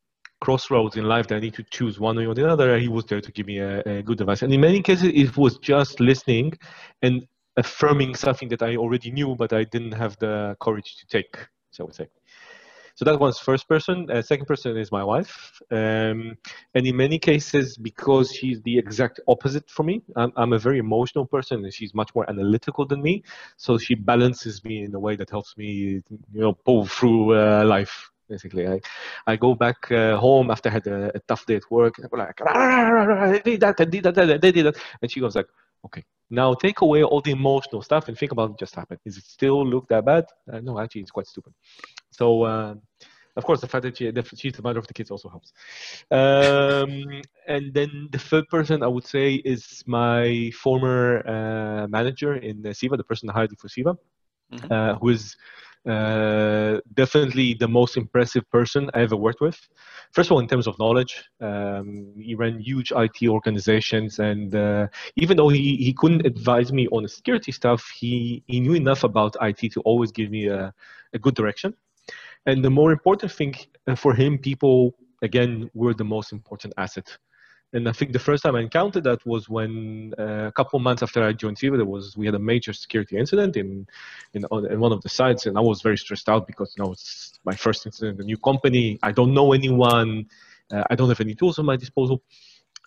[0.41, 3.05] crossroads in life that I need to choose one way or the other, he was
[3.07, 4.43] there to give me a, a, good advice.
[4.43, 6.53] And in many cases, it was just listening
[7.03, 11.37] and affirming something that I already knew, but I didn't have the courage to take.
[11.71, 12.07] So I would say.
[12.97, 14.11] So that was first person.
[14.11, 15.61] Uh, second person is my wife.
[15.71, 16.39] Um,
[16.75, 20.79] and in many cases, because she's the exact opposite for me, I'm, I'm, a very
[20.79, 23.23] emotional person and she's much more analytical than me.
[23.59, 27.65] So she balances me in a way that helps me, you know, pull through uh,
[27.67, 28.11] life.
[28.31, 28.81] Basically, I,
[29.27, 31.99] I go back uh, home after I had a, a, tough day at work.
[31.99, 34.77] And I'm like, I did that, I did that, I did that.
[35.03, 35.49] And she goes like,
[35.85, 39.01] okay, now take away all the emotional stuff and think about what just happened.
[39.05, 40.25] Is it still look that bad?
[40.51, 41.53] Uh, no, actually, it's quite stupid.
[42.11, 42.75] So, uh,
[43.37, 45.53] of course, the fact that, she, that she's the mother of the kids also helps.
[46.11, 52.63] Um, and then the third person I would say is my former uh, manager in
[52.63, 53.97] CEVA, the person I hired for CEVA,
[54.53, 54.73] mm-hmm.
[54.73, 55.37] Uh, who is
[55.87, 59.59] uh, definitely the most impressive person I ever worked with.
[60.13, 64.89] First of all, in terms of knowledge, um, he ran huge IT organizations, and uh,
[65.15, 69.05] even though he, he couldn't advise me on the security stuff, he, he knew enough
[69.05, 70.75] about IT to always give me a,
[71.13, 71.75] a good direction.
[72.47, 73.55] And the more important thing
[73.87, 77.17] uh, for him, people again were the most important asset
[77.73, 81.03] and I think the first time I encountered that was when uh, a couple months
[81.03, 83.87] after I joined CEVA, there was we had a major security incident in
[84.35, 86.93] in, in one of the sites, and I was very stressed out because you know
[86.93, 88.99] it's my first incident in a new company.
[89.03, 90.27] I don't know anyone.
[90.73, 92.23] Uh, I don't have any tools at my disposal.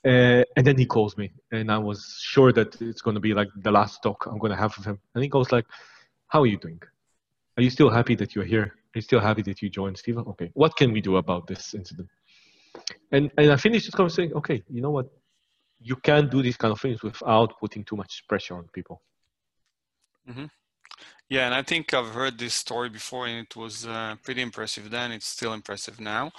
[0.05, 3.33] Uh, and then he calls me, and I was sure that it's going to be
[3.33, 4.97] like the last talk I'm going to have with him.
[5.13, 5.65] And he goes like,
[6.27, 6.81] "How are you doing?
[7.57, 10.23] Are you still happy that you're here?" You still happy that you joined, Stephen.
[10.27, 10.49] Okay.
[10.53, 12.09] What can we do about this incident?
[13.11, 14.33] And and I finished this conversation.
[14.33, 15.07] Okay, you know what?
[15.81, 19.01] You can't do these kind of things without putting too much pressure on people.
[20.29, 20.45] Mm-hmm.
[21.29, 24.89] Yeah, and I think I've heard this story before, and it was uh, pretty impressive
[24.89, 25.11] then.
[25.11, 26.31] It's still impressive now.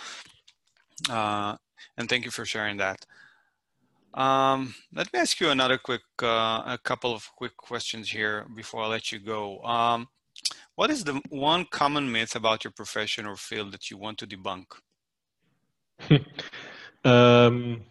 [1.08, 1.56] Uh,
[1.96, 3.06] and thank you for sharing that.
[4.12, 8.82] Um, let me ask you another quick, uh, a couple of quick questions here before
[8.82, 9.62] I let you go.
[9.62, 10.08] Um,
[10.76, 14.26] what is the one common myth about your profession or field that you want to
[14.26, 14.66] debunk?
[17.04, 17.83] um,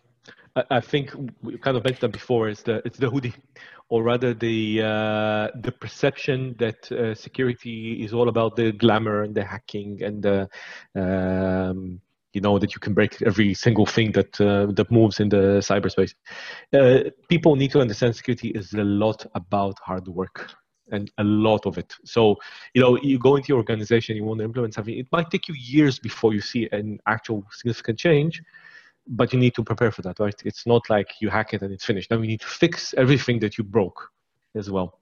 [0.56, 1.12] I, I, think
[1.42, 2.50] we kind of mentioned that before.
[2.50, 3.36] It's the it's the hoodie,
[3.90, 9.36] or rather the uh, the perception that uh, security is all about the glamour and
[9.36, 10.50] the hacking and the
[10.96, 12.02] um,
[12.34, 15.60] you know that you can break every single thing that uh, that moves in the
[15.60, 16.14] cyberspace.
[16.74, 20.52] Uh, people need to understand security is a lot about hard work
[20.92, 21.94] and a lot of it.
[22.06, 22.36] So
[22.74, 24.98] you know you go into your organization, you want to implement something.
[24.98, 28.42] It might take you years before you see an actual significant change,
[29.08, 30.36] but you need to prepare for that, right?
[30.46, 32.12] It's not like you hack it and it's finished.
[32.12, 34.12] Now you need to fix everything that you broke
[34.56, 35.00] as well.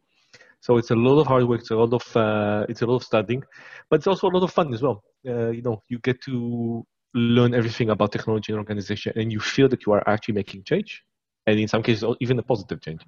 [0.59, 1.61] So it's a lot of hard work.
[1.61, 3.43] It's a lot of uh, it's a lot of studying,
[3.89, 5.03] but it's also a lot of fun as well.
[5.27, 9.67] Uh, you know, you get to learn everything about technology and organization and you feel
[9.69, 11.03] that you are actually making change
[11.47, 13.01] and in some cases even a positive change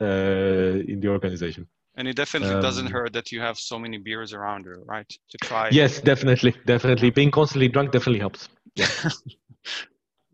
[0.00, 1.66] uh, in the organization
[1.96, 5.08] and it definitely um, doesn't hurt that you have so many beers around you right
[5.28, 7.10] to try yes definitely definitely.
[7.10, 8.48] Being constantly drunk definitely helps.
[8.74, 8.88] Yeah.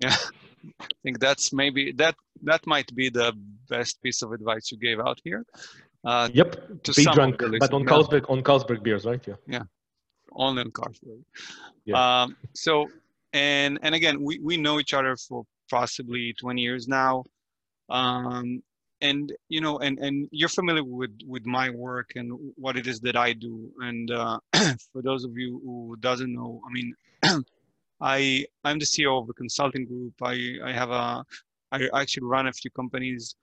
[0.02, 0.16] Yeah.
[0.80, 3.34] I think that's maybe that that might be the
[3.68, 5.44] best piece of advice you gave out here.
[6.06, 6.56] Uh, yep
[6.96, 9.22] be drunk but on carlsberg on carlsberg beers right?
[9.26, 9.34] Yeah.
[9.46, 9.62] Yeah
[10.32, 11.22] only on carlsberg.
[11.84, 12.22] Yeah.
[12.22, 12.88] Um, so
[13.32, 17.24] and and again we, we know each other for possibly 20 years now.
[17.90, 18.62] Um,
[19.00, 23.00] and you know and and you're familiar with with my work and what it is
[23.00, 23.70] that i do.
[23.80, 24.38] And uh,
[24.92, 26.94] for those of you who doesn't know i mean
[28.00, 30.14] i i'm the ceo of a consulting group.
[30.22, 31.24] I i have a
[31.72, 33.36] i actually run a few companies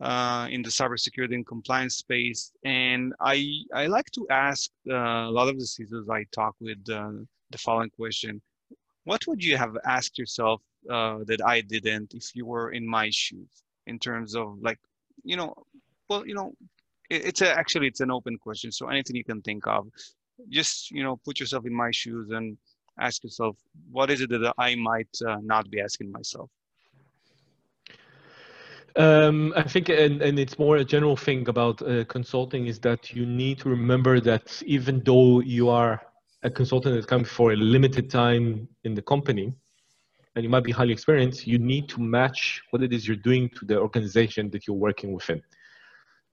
[0.00, 2.52] uh, in the cybersecurity and compliance space.
[2.64, 3.36] And i
[3.74, 4.94] i like to ask uh,
[5.30, 7.12] a lot of the CISOs i talk with uh,
[7.50, 8.40] the following question.
[9.04, 13.10] What would you have asked yourself uh, that I didn't if you were in my
[13.10, 14.78] shoes in terms of like,
[15.24, 15.54] you know,
[16.08, 16.52] well, you know,
[17.10, 18.72] it, it's a, actually, it's an open question.
[18.72, 19.88] So anything you can think of,
[20.48, 22.56] just, you know, put yourself in my shoes and
[23.00, 23.56] ask yourself,
[23.90, 26.50] what is it that I might uh, not be asking myself?
[28.96, 33.12] Um, I think, and, and it's more a general thing about uh, consulting is that
[33.12, 36.02] you need to remember that even though you are
[36.42, 39.52] a consultant that comes for a limited time in the company,
[40.38, 43.50] and you might be highly experienced, you need to match what it is you're doing
[43.58, 45.42] to the organization that you're working within.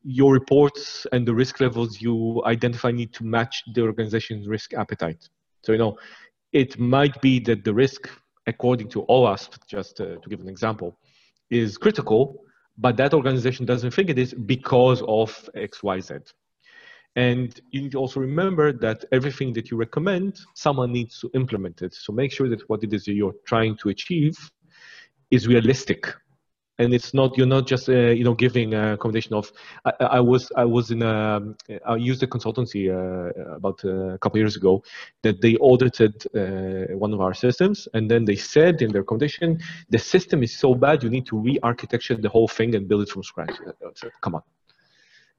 [0.04, 5.28] Your reports and the risk levels you identify need to match the organization's risk appetite.
[5.64, 5.98] So, you know,
[6.54, 8.08] it might be that the risk,
[8.46, 11.00] according to OWASP, just to, to give an example,
[11.50, 12.44] is critical,
[12.78, 16.18] but that organization doesn't think it is because of X, Y, Z.
[17.16, 21.82] And you need to also remember that everything that you recommend, someone needs to implement
[21.82, 21.94] it.
[21.94, 24.38] So make sure that what it is you're trying to achieve
[25.32, 26.14] is realistic.
[26.78, 29.50] And it's not you're not just uh, you know giving a combination of.
[29.86, 31.42] I, I, was I was in a
[31.88, 34.84] I used a consultancy uh, about a couple years ago
[35.24, 39.58] that they audited uh, one of our systems and then they said in their condition
[39.90, 43.10] the system is so bad you need to re-architecture the whole thing and build it
[43.10, 43.56] from scratch.
[43.94, 44.42] So, come on,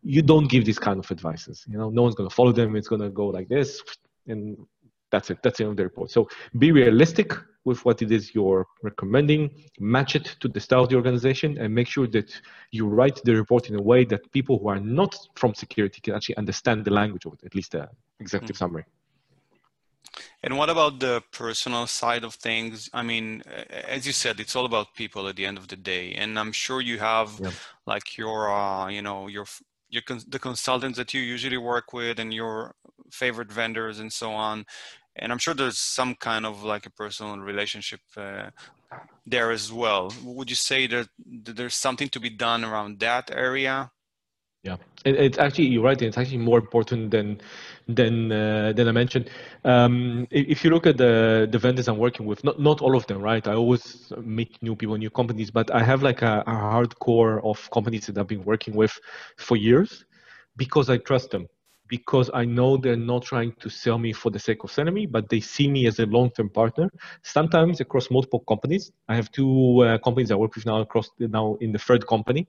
[0.06, 1.64] you don't give these kind of advices.
[1.68, 2.76] You know, no one's going to follow them.
[2.76, 3.82] It's going to go like this,
[4.28, 4.56] and
[5.10, 5.38] that's it.
[5.42, 6.10] That's the end of the report.
[6.12, 7.32] So be realistic
[7.64, 9.42] with what it is you're recommending,
[9.80, 12.30] match it to the style of the organization, and make sure that
[12.70, 16.14] you write the report in a way that people who are not from security can
[16.14, 17.88] actually understand the language of it, at least the
[18.20, 18.64] executive mm-hmm.
[18.64, 18.84] summary.
[20.44, 22.88] And what about the personal side of things?
[22.92, 26.12] I mean, as you said, it's all about people at the end of the day,
[26.12, 27.50] and I'm sure you have yeah.
[27.86, 29.46] like your, uh, you know, your
[29.88, 32.74] your the consultants that you usually work with and your
[33.10, 34.64] favorite vendors and so on.
[35.18, 38.50] And i'm sure there's some kind of like a personal relationship uh,
[39.26, 40.12] there as well.
[40.24, 43.90] Would you say that there's something to be done around that area
[44.66, 46.00] yeah, it, it's actually you're right.
[46.00, 47.40] It's actually more important than
[47.88, 49.30] than uh, than I mentioned.
[49.64, 53.06] Um, if you look at the the vendors I'm working with, not not all of
[53.06, 53.46] them, right?
[53.46, 57.70] I always meet new people, new companies, but I have like a, a hardcore of
[57.70, 58.94] companies that I've been working with
[59.36, 60.04] for years
[60.56, 61.46] because I trust them.
[61.88, 65.06] Because I know they're not trying to sell me for the sake of selling me,
[65.06, 66.90] but they see me as a long-term partner.
[67.22, 68.90] Sometimes across multiple companies.
[69.08, 72.48] I have two uh, companies I work with now across now in the third company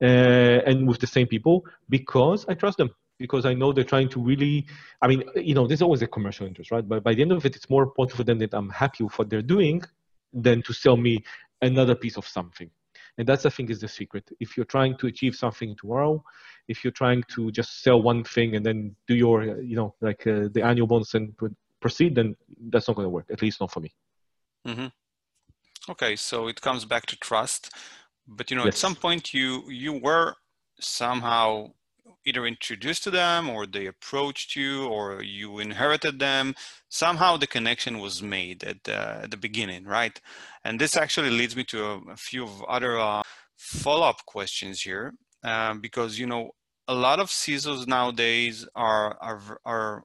[0.00, 2.90] and with the same people because I trust them.
[3.18, 4.66] because I know they're trying to really,
[5.00, 6.86] I mean, you know, there's always a commercial interest, right?
[6.86, 9.18] But by the end of it, it's more important for them that I'm happy with
[9.18, 9.82] what they're doing
[10.32, 11.24] than to sell me
[11.62, 12.70] another piece of something.
[13.16, 14.28] And that's, I think, is the secret.
[14.40, 16.24] If you're trying to achieve something tomorrow,
[16.66, 20.26] if you're trying to just sell one thing and then do your, you know, like
[20.26, 21.32] uh, the annual bonus and
[21.80, 22.34] proceed, then
[22.70, 23.94] that's not going to work, at least not for me.
[24.66, 24.86] Mm-hmm.
[25.92, 27.70] Okay, so it comes back to trust.
[28.26, 28.74] But, you know, yes.
[28.74, 30.34] at some point you you were
[30.80, 31.72] somehow
[32.26, 36.54] either introduced to them or they approached you or you inherited them
[36.88, 40.20] somehow the connection was made at the, at the beginning right
[40.64, 43.22] and this actually leads me to a, a few other uh,
[43.56, 45.12] follow-up questions here
[45.44, 46.50] um, because you know
[46.88, 50.04] a lot of CISOs nowadays are, are are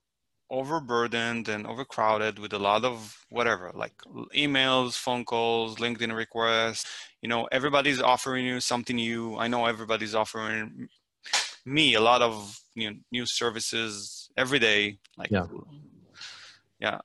[0.50, 3.94] overburdened and overcrowded with a lot of whatever like
[4.36, 6.86] emails phone calls linkedin requests.
[7.22, 9.38] You know everybody's offering you something new.
[9.38, 10.90] I know everybody's offering
[11.66, 15.46] me a lot of you know, new services every day like yeah.
[16.80, 17.00] yeah.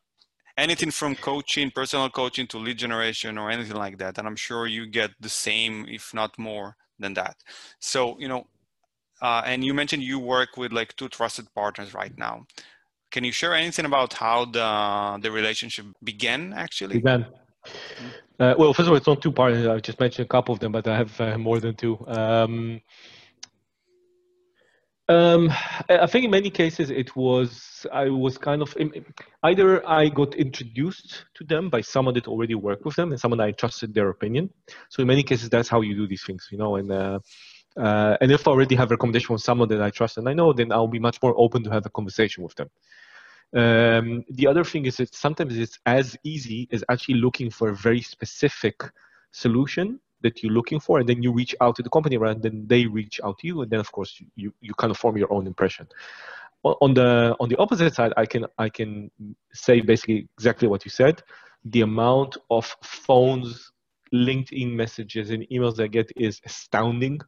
[0.57, 4.67] Anything from coaching personal coaching to lead generation or anything like that and i'm sure
[4.67, 7.37] you get the same if not more than that.
[7.81, 8.47] So you know
[9.21, 12.47] uh, and you mentioned you work with like two trusted partners right now
[13.15, 14.69] can you share anything about how the
[15.25, 17.23] the relationship began actually began
[18.41, 20.59] uh, well first of all it's on two partners i just mentioned a couple of
[20.63, 22.81] them but i have uh, more than two um,
[25.07, 25.53] um,
[25.91, 28.75] I think in many cases it was I was kind of
[29.43, 33.39] either I got introduced to them by someone that already worked with them and someone
[33.39, 34.49] I trusted their opinion.
[34.89, 36.77] So in many cases that's how you do these things, you know.
[36.77, 37.19] And uh,
[37.77, 40.33] uh, and if I already have a recommendation from someone that I trust and I
[40.33, 42.71] know, then I'll be much more open to have a conversation with them.
[43.55, 47.75] Um, the other thing is that sometimes it's as easy as actually looking for a
[47.75, 48.83] very specific
[49.31, 52.67] solution that you're looking for and then you reach out to the company rather than
[52.67, 55.33] they reach out to you and then of course you, you kind of form your
[55.33, 55.87] own impression.
[56.65, 59.11] On the on the opposite side i can i can
[59.53, 61.23] say basically exactly what you said.
[61.67, 63.71] The amount of phones
[64.15, 67.21] linkedin messages and emails i get is astounding.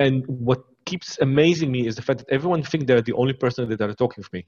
[0.00, 3.68] And what keeps amazing me is the fact that everyone think they're the only person
[3.68, 4.42] that are talking with me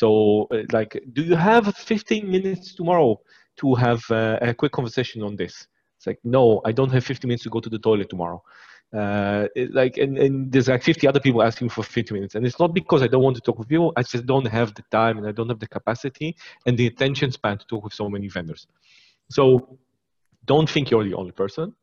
[0.00, 0.08] so
[0.54, 3.10] uh, like do you have 15 minutes tomorrow
[3.60, 5.54] to have uh, a quick conversation on this
[5.98, 8.42] it's like, no, I don't have 15 minutes to go to the toilet tomorrow.
[8.96, 12.36] Uh, it, like, and, and there's like 50 other people asking for 50 minutes.
[12.36, 13.92] And it's not because I don't want to talk with you.
[13.96, 16.36] I just don't have the time and I don't have the capacity
[16.66, 18.68] and the attention span to talk with so many vendors.
[19.28, 19.78] So
[20.44, 21.74] don't think you're the only person.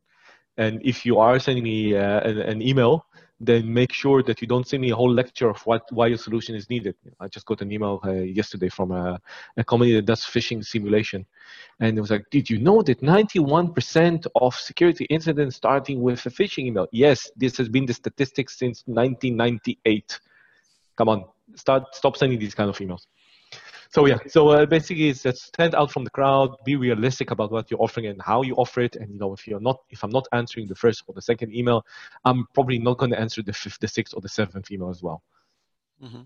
[0.57, 3.05] And if you are sending me uh, an, an, email,
[3.39, 6.17] then make sure that you don't send me a whole lecture of what why your
[6.17, 6.95] solution is needed.
[7.19, 9.19] I just got an email uh, yesterday from a,
[9.57, 11.25] a company that does phishing simulation,
[11.79, 16.29] and it was like, "Did you know that 91% of security incidents starting with a
[16.29, 20.19] phishing email?" Yes, this has been the statistics since 1998.
[20.95, 21.25] Come on,
[21.55, 23.05] start stop sending these kind of emails
[23.95, 24.17] so yeah.
[24.27, 27.81] So uh, basically it's just stand out from the crowd be realistic about what you're
[27.81, 28.97] offering and how you offer it.
[28.97, 31.55] And you know if you're not if i'm not answering the first or the second
[31.55, 31.85] email
[32.25, 35.01] i'm probably not going to answer the fifth the sixth or the seventh email as
[35.01, 35.23] well.
[36.03, 36.23] Mm-hmm.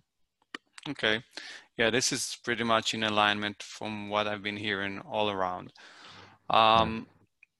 [0.90, 1.24] okay.
[1.78, 5.72] Yeah this is pretty much in alignment from what i've been hearing all around.
[6.50, 7.06] Um,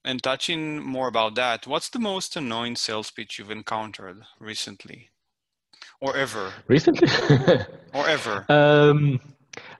[0.04, 5.10] and touching more about that what's the most annoying sales pitch you've encountered recently?
[6.00, 6.52] Or ever.
[6.66, 7.06] Recently?
[7.94, 8.44] Or ever.
[8.48, 9.20] Um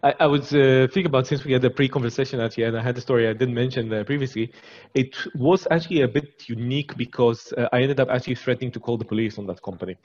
[0.03, 2.95] I, I was uh, thinking about since we had the pre-conversation actually, and I had
[2.95, 4.53] the story I didn't mention uh, previously.
[4.95, 8.97] It was actually a bit unique because uh, I ended up actually threatening to call
[8.97, 9.97] the police on that company.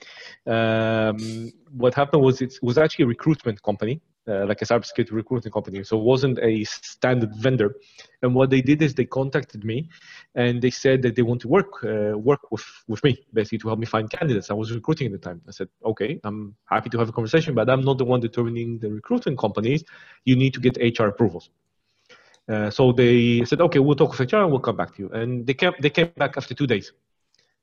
[0.46, 5.52] Um, what happened was it was actually a recruitment company, uh, like a cybersecurity recruiting
[5.52, 5.84] company.
[5.84, 7.76] So it wasn't a standard vendor.
[8.22, 9.90] And what they did is they contacted me,
[10.36, 13.68] and they said that they want to work uh, work with with me basically to
[13.68, 14.50] help me find candidates.
[14.50, 15.42] I was recruiting at the time.
[15.48, 18.80] I said, okay, I'm happy to have a conversation, but I'm not the one determining
[18.80, 19.84] the recruiting companies.
[20.24, 21.50] You need to get HR approvals.
[22.48, 25.10] Uh, so they said, okay, we'll talk with HR and we'll come back to you.
[25.10, 26.92] And they came they came back after two days.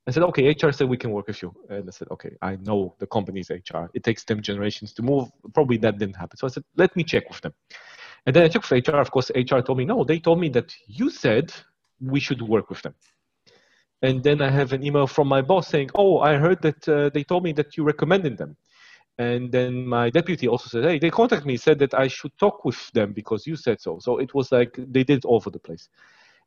[0.07, 1.55] I said, okay, HR said we can work with you.
[1.69, 3.85] And I said, okay, I know the company's HR.
[3.95, 5.31] It takes them generations to move.
[5.55, 6.37] Probably that didn't happen.
[6.37, 7.55] So I said, let me check with them.
[8.27, 8.97] And then I checked with HR.
[8.97, 11.53] Of course, HR told me, no, they told me that you said
[12.01, 12.95] we should work with them.
[14.03, 17.11] And then I have an email from my boss saying, oh, I heard that uh,
[17.15, 18.57] they told me that you recommended them.
[19.19, 22.65] And then my deputy also said, hey, they contacted me, said that I should talk
[22.65, 24.01] with them because you said so.
[24.01, 25.89] So it was like they did it all over the place.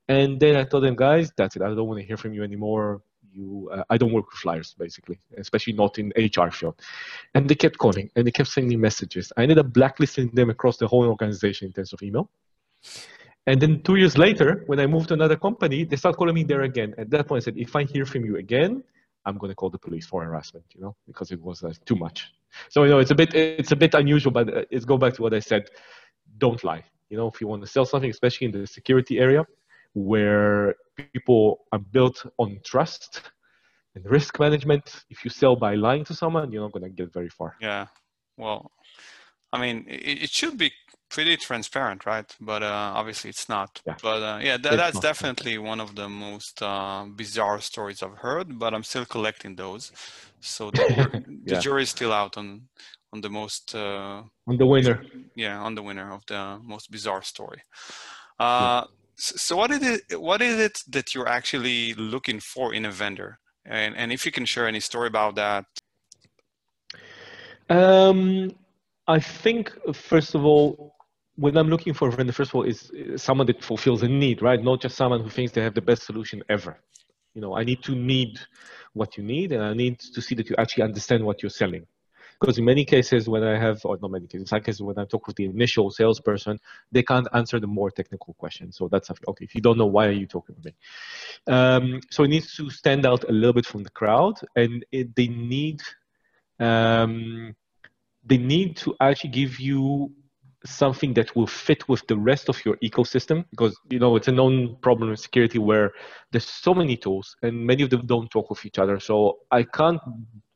[0.10, 1.62] And then I told them, guys, that's it.
[1.62, 3.02] I don't want to hear from you anymore
[3.36, 6.76] you uh, i don't work with flyers basically especially not in hr field
[7.34, 10.78] and they kept calling and they kept sending messages i ended up blacklisting them across
[10.78, 12.30] the whole organization in terms of email
[13.48, 16.44] and then two years later when i moved to another company they start calling me
[16.44, 18.84] there again at that point i said if i hear from you again
[19.26, 21.96] i'm going to call the police for harassment you know because it was uh, too
[21.96, 22.32] much
[22.70, 25.14] So you know, it's a bit it's a bit unusual, but uh, it's go back
[25.16, 25.70] to what I said.
[26.38, 26.84] Don't lie.
[27.10, 29.46] You know, if you want to sell something, especially in the security area,
[29.96, 30.76] where
[31.14, 33.22] people are built on trust
[33.96, 37.14] and risk management, if you sell by lying to someone, you're not going to get
[37.14, 37.56] very far.
[37.62, 37.88] Yeah.
[38.38, 38.72] Well,
[39.54, 40.72] I mean, it, it should be
[41.10, 42.26] pretty transparent, right?
[42.42, 43.82] But uh, obviously it's not.
[43.88, 43.96] Yeah.
[44.04, 45.04] But uh, yeah, th- that's not.
[45.04, 48.60] definitely one of the most uh, bizarre stories I've heard.
[48.60, 49.92] But I'm still collecting those,
[50.42, 50.84] so the,
[51.46, 51.60] the Yeah.
[51.60, 52.68] jury is still out on
[53.14, 55.06] on the most uh, On the winner.
[55.36, 57.62] yeah on the winner of the most bizarre story.
[58.40, 60.22] Uh, s- So what is it?
[60.22, 63.40] What is it that you're actually looking for in a vendor?
[63.66, 65.66] And and if you can share any story about that,
[67.70, 68.52] Um,
[69.08, 70.96] I think first of all,
[71.36, 74.42] when I'm looking for a vendor, first of all, is someone that fulfills a need,
[74.42, 74.62] right?
[74.62, 76.80] Not just someone who thinks they have the best solution ever.
[77.34, 78.40] You know, I need to need
[78.94, 81.86] what you need, and I need to see that you actually understand what you're selling.
[82.40, 84.98] Because in many cases, when I have, or not many cases, in some cases, when
[84.98, 86.60] I talk with the initial salesperson,
[86.92, 88.78] they can't answer the more technical questions.
[88.78, 89.10] So that's.
[89.10, 90.74] Okay, if you don't know, why are you talking with me?
[91.48, 95.16] Um, so it needs to stand out a little bit from the crowd, and it,
[95.16, 95.82] they need
[96.60, 97.56] um,
[98.26, 100.12] they need to actually give you
[100.66, 103.46] something that will fit with the rest of your ecosystem?
[103.52, 105.92] Because you know it's a known problem in security where
[106.32, 109.00] there's so many tools and many of them don't talk with each other.
[109.00, 110.02] So i can't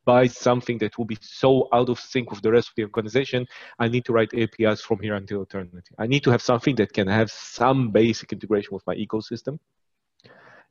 [0.04, 3.46] buy something that will be so out of sync with the rest of the organization.
[3.78, 5.94] I need to write apis from here until eternity.
[5.98, 9.58] I need to have something that can have some basic integration with my ecosystem.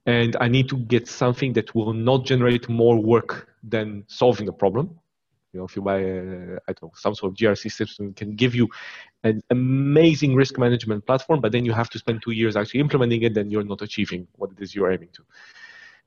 [0.06, 4.54] And i need to get something that will not generate more work than solving a
[4.54, 5.00] problem
[5.54, 8.36] you know, if you buy, a, I don't know, some sort of GRC system, can
[8.36, 8.68] give you
[9.24, 13.24] an amazing risk management platform, but then you have to spend two years actually implementing
[13.24, 15.24] it, then you're not achieving what it is you're aiming to.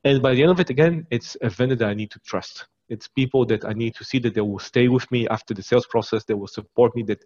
[0.05, 2.66] And by the end of it, again, it's a vendor that I need to trust.
[2.88, 5.62] It's people that I need to see that they will stay with me after the
[5.62, 7.24] sales process, they will support me, that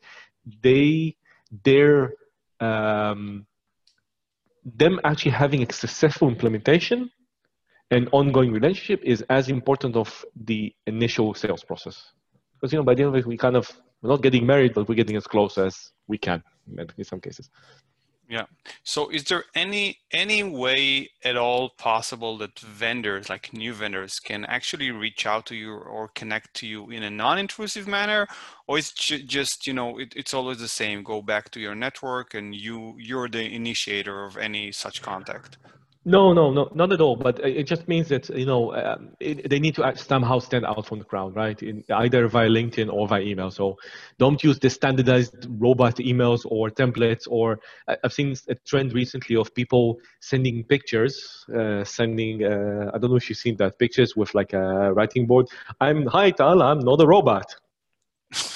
[0.62, 1.16] they,
[1.64, 2.12] their,
[2.60, 3.46] um,
[4.64, 7.10] them actually having a successful implementation
[7.90, 12.12] and ongoing relationship is as important of the initial sales process.
[12.54, 13.70] Because you know, by the end of it, we kind of
[14.02, 16.42] we're not getting married, but we're getting as close as we can
[16.98, 17.50] in some cases.
[18.28, 18.46] Yeah.
[18.82, 24.44] So is there any any way at all possible that vendors, like new vendors, can
[24.46, 28.26] actually reach out to you or connect to you in a non-intrusive manner,
[28.66, 31.04] or is ju- just you know it, it's always the same?
[31.04, 35.58] Go back to your network, and you you're the initiator of any such contact.
[36.08, 37.16] No, no, no, not at all.
[37.16, 40.86] But it just means that you know um, it, they need to somehow stand out
[40.86, 41.60] from the crowd, right?
[41.60, 43.50] In either via LinkedIn or via email.
[43.50, 43.76] So
[44.16, 47.26] don't use the standardized robot emails or templates.
[47.28, 52.44] Or I- I've seen a trend recently of people sending pictures, uh, sending.
[52.44, 55.48] Uh, I don't know if you've seen that pictures with like a writing board.
[55.80, 57.52] I'm hi Tal, I'm not a robot.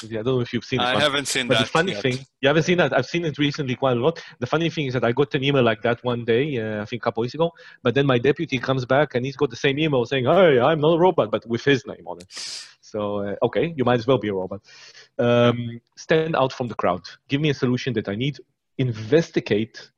[0.08, 0.78] Yeah, I don't know if you've seen.
[0.78, 1.64] this I haven't seen But that.
[1.64, 2.02] the funny yet.
[2.02, 2.96] thing, you haven't seen that.
[2.96, 4.22] I've seen it recently quite a lot.
[4.38, 6.84] The funny thing is that I got an email like that one day, uh, I
[6.84, 7.50] think a couple of weeks ago.
[7.82, 10.80] But then my deputy comes back and he's got the same email saying, "Hey, I'm
[10.80, 12.26] not a robot," but with his name on it.
[12.80, 14.60] So uh, okay, you might as well be a robot.
[15.18, 17.02] Um, stand out from the crowd.
[17.28, 18.38] Give me a solution that I need.
[18.78, 19.90] Investigate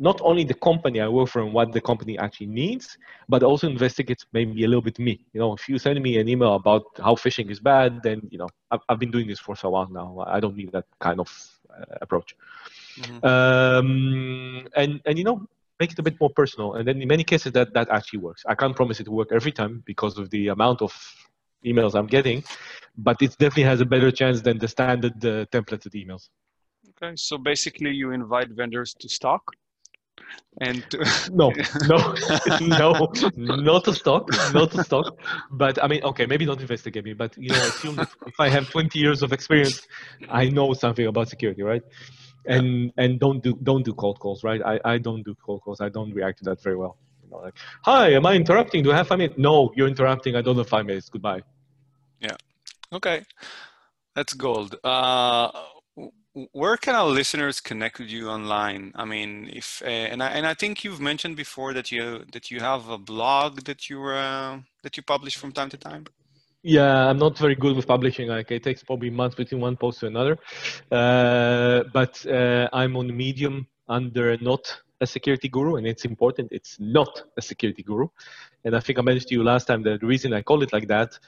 [0.00, 2.96] not only the company I work for and what the company actually needs,
[3.28, 5.20] but also investigate maybe a little bit me.
[5.34, 8.38] You know, if you send me an email about how phishing is bad, then you
[8.38, 10.24] know I've, I've been doing this for so long now.
[10.26, 11.30] I don't need that kind of
[11.70, 12.34] uh, approach.
[12.98, 13.24] Mhm.
[13.30, 15.46] Um, and and you know
[15.78, 16.74] make it a bit more personal.
[16.74, 18.42] And then in many cases that that actually works.
[18.48, 20.92] I can't promise it to work every time because of the amount of
[21.64, 22.42] emails I'm getting,
[22.96, 26.30] but it definitely has a better chance than the standard uh, templated emails.
[26.90, 29.42] Okay, so basically you invite vendors to stock,
[30.60, 30.84] and
[31.32, 31.52] No,
[31.86, 32.14] no,
[32.60, 35.18] no, not a stock, not a stock.
[35.50, 38.48] But I mean, okay, maybe not investigate me, but you know, assume that if I
[38.48, 39.86] have 20 years of experience,
[40.28, 41.82] I know something about security, right?
[42.46, 44.60] And and don't do don't do cold calls, right?
[44.64, 45.80] I, I don't do cold calls.
[45.80, 46.96] I don't react to that very well.
[47.22, 47.54] You know, like,
[47.84, 48.82] hi, am I interrupting?
[48.82, 49.38] Do I have five minutes?
[49.38, 50.36] No, you're interrupting.
[50.36, 51.08] I don't have five minutes.
[51.08, 51.42] Goodbye.
[52.20, 52.36] Yeah.
[52.92, 53.24] Okay,
[54.14, 54.76] that's gold.
[54.82, 55.50] Uh,
[56.52, 58.92] where can our listeners connect with you online?
[58.94, 62.50] I mean, if uh, and I and I think you've mentioned before that you that
[62.50, 66.06] you have a blog that you uh, that you publish from time to time.
[66.62, 68.28] Yeah, I'm not very good with publishing.
[68.28, 70.38] Like it takes probably months between one post to another.
[70.90, 76.48] Uh, but uh, I'm on Medium under not a security guru, and it's important.
[76.52, 78.08] It's not a security guru,
[78.64, 80.72] and I think I mentioned to you last time that the reason I call it
[80.72, 81.18] like that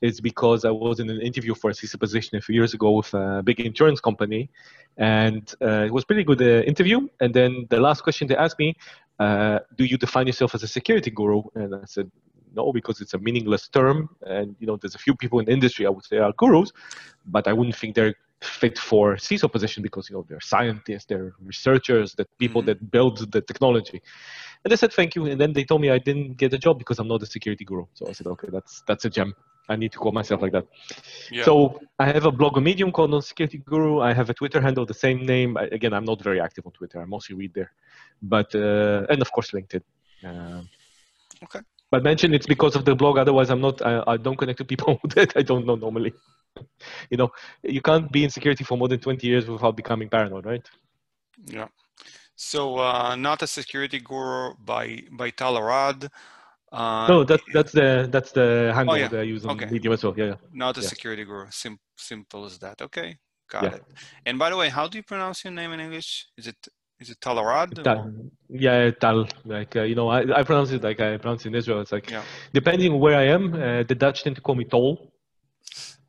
[0.00, 2.92] is because I was in an interview for a CISO position a few years ago
[2.92, 4.50] with a big insurance company,
[4.96, 7.08] and uh, it was pretty good uh, interview.
[7.20, 8.76] And then the last question they asked me,
[9.18, 12.10] uh, "Do you define yourself as a security guru?" And I said,
[12.54, 14.08] no, because it's a meaningless term.
[14.26, 16.72] And you know, there's a few people in the industry I would say are gurus,
[17.26, 21.34] but I wouldn't think they're fit for CISO position because you know they're scientists, they're
[21.44, 22.68] researchers, that people mm-hmm.
[22.68, 24.00] that build the technology.
[24.64, 26.78] And they said thank you, and then they told me I didn't get a job
[26.78, 27.86] because I'm not a security guru.
[27.94, 29.34] So I said okay, that's that's a gem.
[29.68, 30.66] I need to call myself like that.
[31.30, 31.44] Yeah.
[31.44, 34.00] So I have a blog on Medium called Non Security Guru.
[34.00, 35.56] I have a Twitter handle the same name.
[35.56, 37.00] I, again, I'm not very active on Twitter.
[37.00, 37.72] I mostly read there,
[38.22, 39.82] but uh, and of course LinkedIn.
[40.24, 40.62] Uh,
[41.44, 41.60] okay.
[41.90, 43.18] But mention it's because of the blog.
[43.18, 43.80] Otherwise, I'm not.
[43.82, 46.12] I, I don't connect to people that I don't know normally.
[47.10, 47.30] you know,
[47.62, 50.68] you can't be in security for more than 20 years without becoming paranoid, right?
[51.46, 51.68] Yeah.
[52.36, 56.08] So, uh, not a security guru by by Tal Arad.
[56.70, 59.08] Uh, no, that's that's the that's the handle oh, yeah.
[59.08, 59.70] that I use on okay.
[59.70, 60.14] Medium as well.
[60.16, 60.34] Yeah, yeah.
[60.52, 60.88] Not a yeah.
[60.88, 61.46] security guru.
[61.50, 62.82] Sim- simple as that.
[62.82, 63.16] Okay,
[63.50, 63.74] got yeah.
[63.76, 63.84] it.
[64.26, 66.26] And by the way, how do you pronounce your name in English?
[66.36, 66.56] Is it
[67.00, 67.74] is it Tal Arad?
[67.82, 68.12] Tal.
[68.50, 69.26] Yeah, Tal.
[69.44, 71.80] Like uh, you know, I, I pronounce it like I pronounce it in Israel.
[71.80, 72.22] It's like yeah.
[72.52, 75.12] depending where I am, uh, the Dutch tend to call me Tol,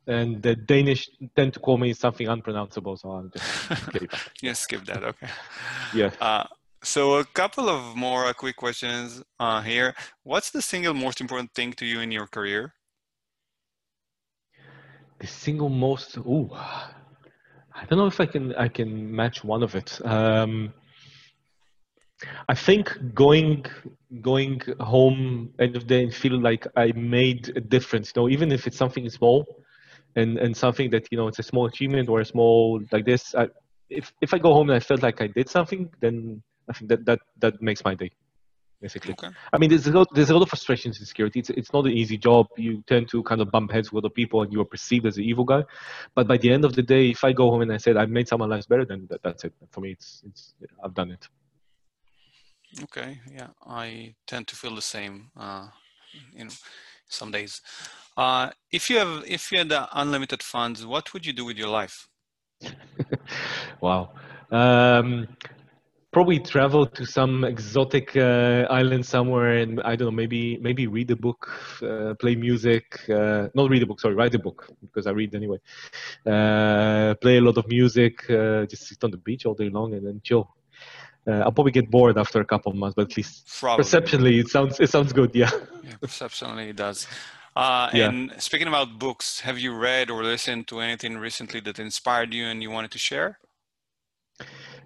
[0.06, 2.96] and the Danish tend to call me something unpronounceable.
[2.96, 5.04] So I'll just skip yeah, skip that.
[5.04, 5.28] Okay.
[5.94, 6.10] Yeah.
[6.20, 6.44] Uh,
[6.82, 9.94] so a couple of more uh, quick questions uh, here.
[10.22, 12.74] What's the single most important thing to you in your career?
[15.18, 19.74] The single most, ooh, I don't know if I can I can match one of
[19.74, 20.00] it.
[20.04, 20.72] Um,
[22.48, 23.64] I think going
[24.20, 28.12] going home end of day and feel like I made a difference.
[28.14, 29.46] You know, even if it's something small,
[30.16, 33.34] and and something that you know it's a small achievement or a small like this.
[33.34, 33.48] I,
[33.88, 36.88] if if I go home and I felt like I did something, then I think
[36.88, 38.10] that that that makes my day,
[38.80, 39.12] basically.
[39.12, 39.28] Okay.
[39.52, 41.40] I mean, there's a lot there's a lot of frustrations in security.
[41.40, 42.46] It's it's not an easy job.
[42.56, 45.16] You tend to kind of bump heads with other people, and you are perceived as
[45.18, 45.62] an evil guy.
[46.14, 48.10] But by the end of the day, if I go home and I said I've
[48.10, 49.52] made someone's life better, then that, that's it.
[49.70, 50.54] For me, it's it's
[50.84, 51.28] I've done it.
[52.84, 53.18] Okay.
[53.34, 55.30] Yeah, I tend to feel the same.
[55.36, 55.66] Uh,
[56.36, 56.50] you know,
[57.08, 57.60] some days.
[58.16, 61.68] Uh, if you have if you had unlimited funds, what would you do with your
[61.68, 62.08] life?
[63.80, 64.12] wow.
[64.50, 65.28] Um,
[66.12, 71.10] probably travel to some exotic uh, island somewhere and i don't know maybe maybe read
[71.10, 71.48] a book
[71.82, 75.34] uh, play music uh, not read a book sorry write a book because i read
[75.34, 75.58] anyway.
[76.26, 79.94] Uh, play a lot of music uh, just sit on the beach all day long
[79.94, 80.54] and then chill.
[81.26, 83.82] Uh, i'll probably get bored after a couple of months but at least probably.
[83.82, 85.50] perceptionally it sounds it sounds good yeah,
[85.84, 87.06] yeah perceptionally it does.
[87.56, 88.08] Yeah.
[88.08, 92.46] and speaking about books have you read or listened to anything recently that inspired you
[92.46, 93.38] and you wanted to share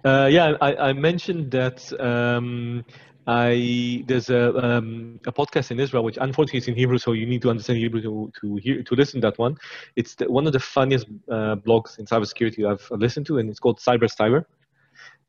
[0.05, 2.85] uh, yeah, I, I, mentioned that um,
[3.27, 7.25] I there's a um, a podcast in Israel which unfortunately is in Hebrew, so you
[7.25, 9.57] need to understand Hebrew to to hear to listen to that one.
[9.95, 13.59] It's the, one of the funniest uh, blogs in cybersecurity I've listened to, and it's
[13.59, 14.45] called Cyber Cyber.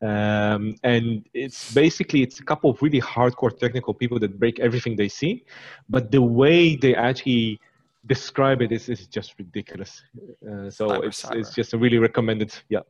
[0.03, 4.95] Um, and it's basically it's a couple of really hardcore technical people that break everything
[4.95, 5.47] they see,
[5.89, 7.59] but the way they actually
[8.07, 10.03] describe it is, is just ridiculous.
[10.43, 11.37] Uh, so cyber, it's cyber.
[11.37, 12.55] it's just a really recommended.
[12.68, 12.81] Yeah.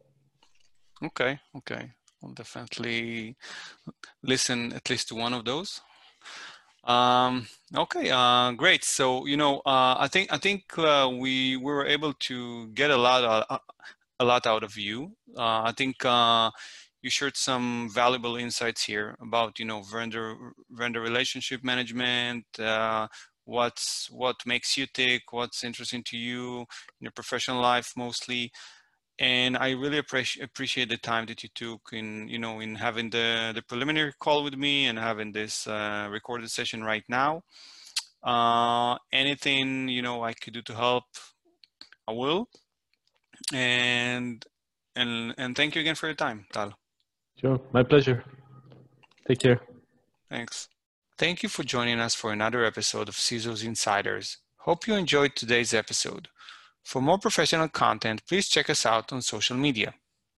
[1.02, 1.92] Okay, okay.
[2.22, 3.36] I'll definitely
[4.22, 5.80] listen at least to one of those.
[6.84, 8.84] Um, okay, uh, great.
[8.84, 12.96] So you know, uh, I think I think uh, we were able to get a
[12.96, 13.58] lot uh,
[14.20, 15.16] a lot out of you.
[15.36, 16.50] Uh, I think uh,
[17.02, 20.36] you shared some valuable insights here about you know vendor
[20.70, 22.46] vendor relationship management.
[23.44, 25.22] what's what makes you tick?
[25.32, 28.52] What's interesting to you in your professional life, mostly
[29.18, 33.10] and I really appreciate appreciate the time that you took in you know in having
[33.10, 37.42] the the preliminary call with me and having this uh, recorded session right now.
[38.22, 41.04] Uh, anything you know I could do to help,
[42.06, 42.48] I will.
[43.52, 44.44] And
[44.94, 46.74] and and thank you again for your time, Tal.
[47.40, 48.24] Sure, my pleasure.
[49.28, 49.60] Take care.
[50.28, 50.68] Thanks.
[51.18, 54.38] Thank you for joining us for another episode of CISO's Insiders.
[54.58, 56.28] Hope you enjoyed today's episode.
[56.86, 59.94] For more professional content, please check us out on social media.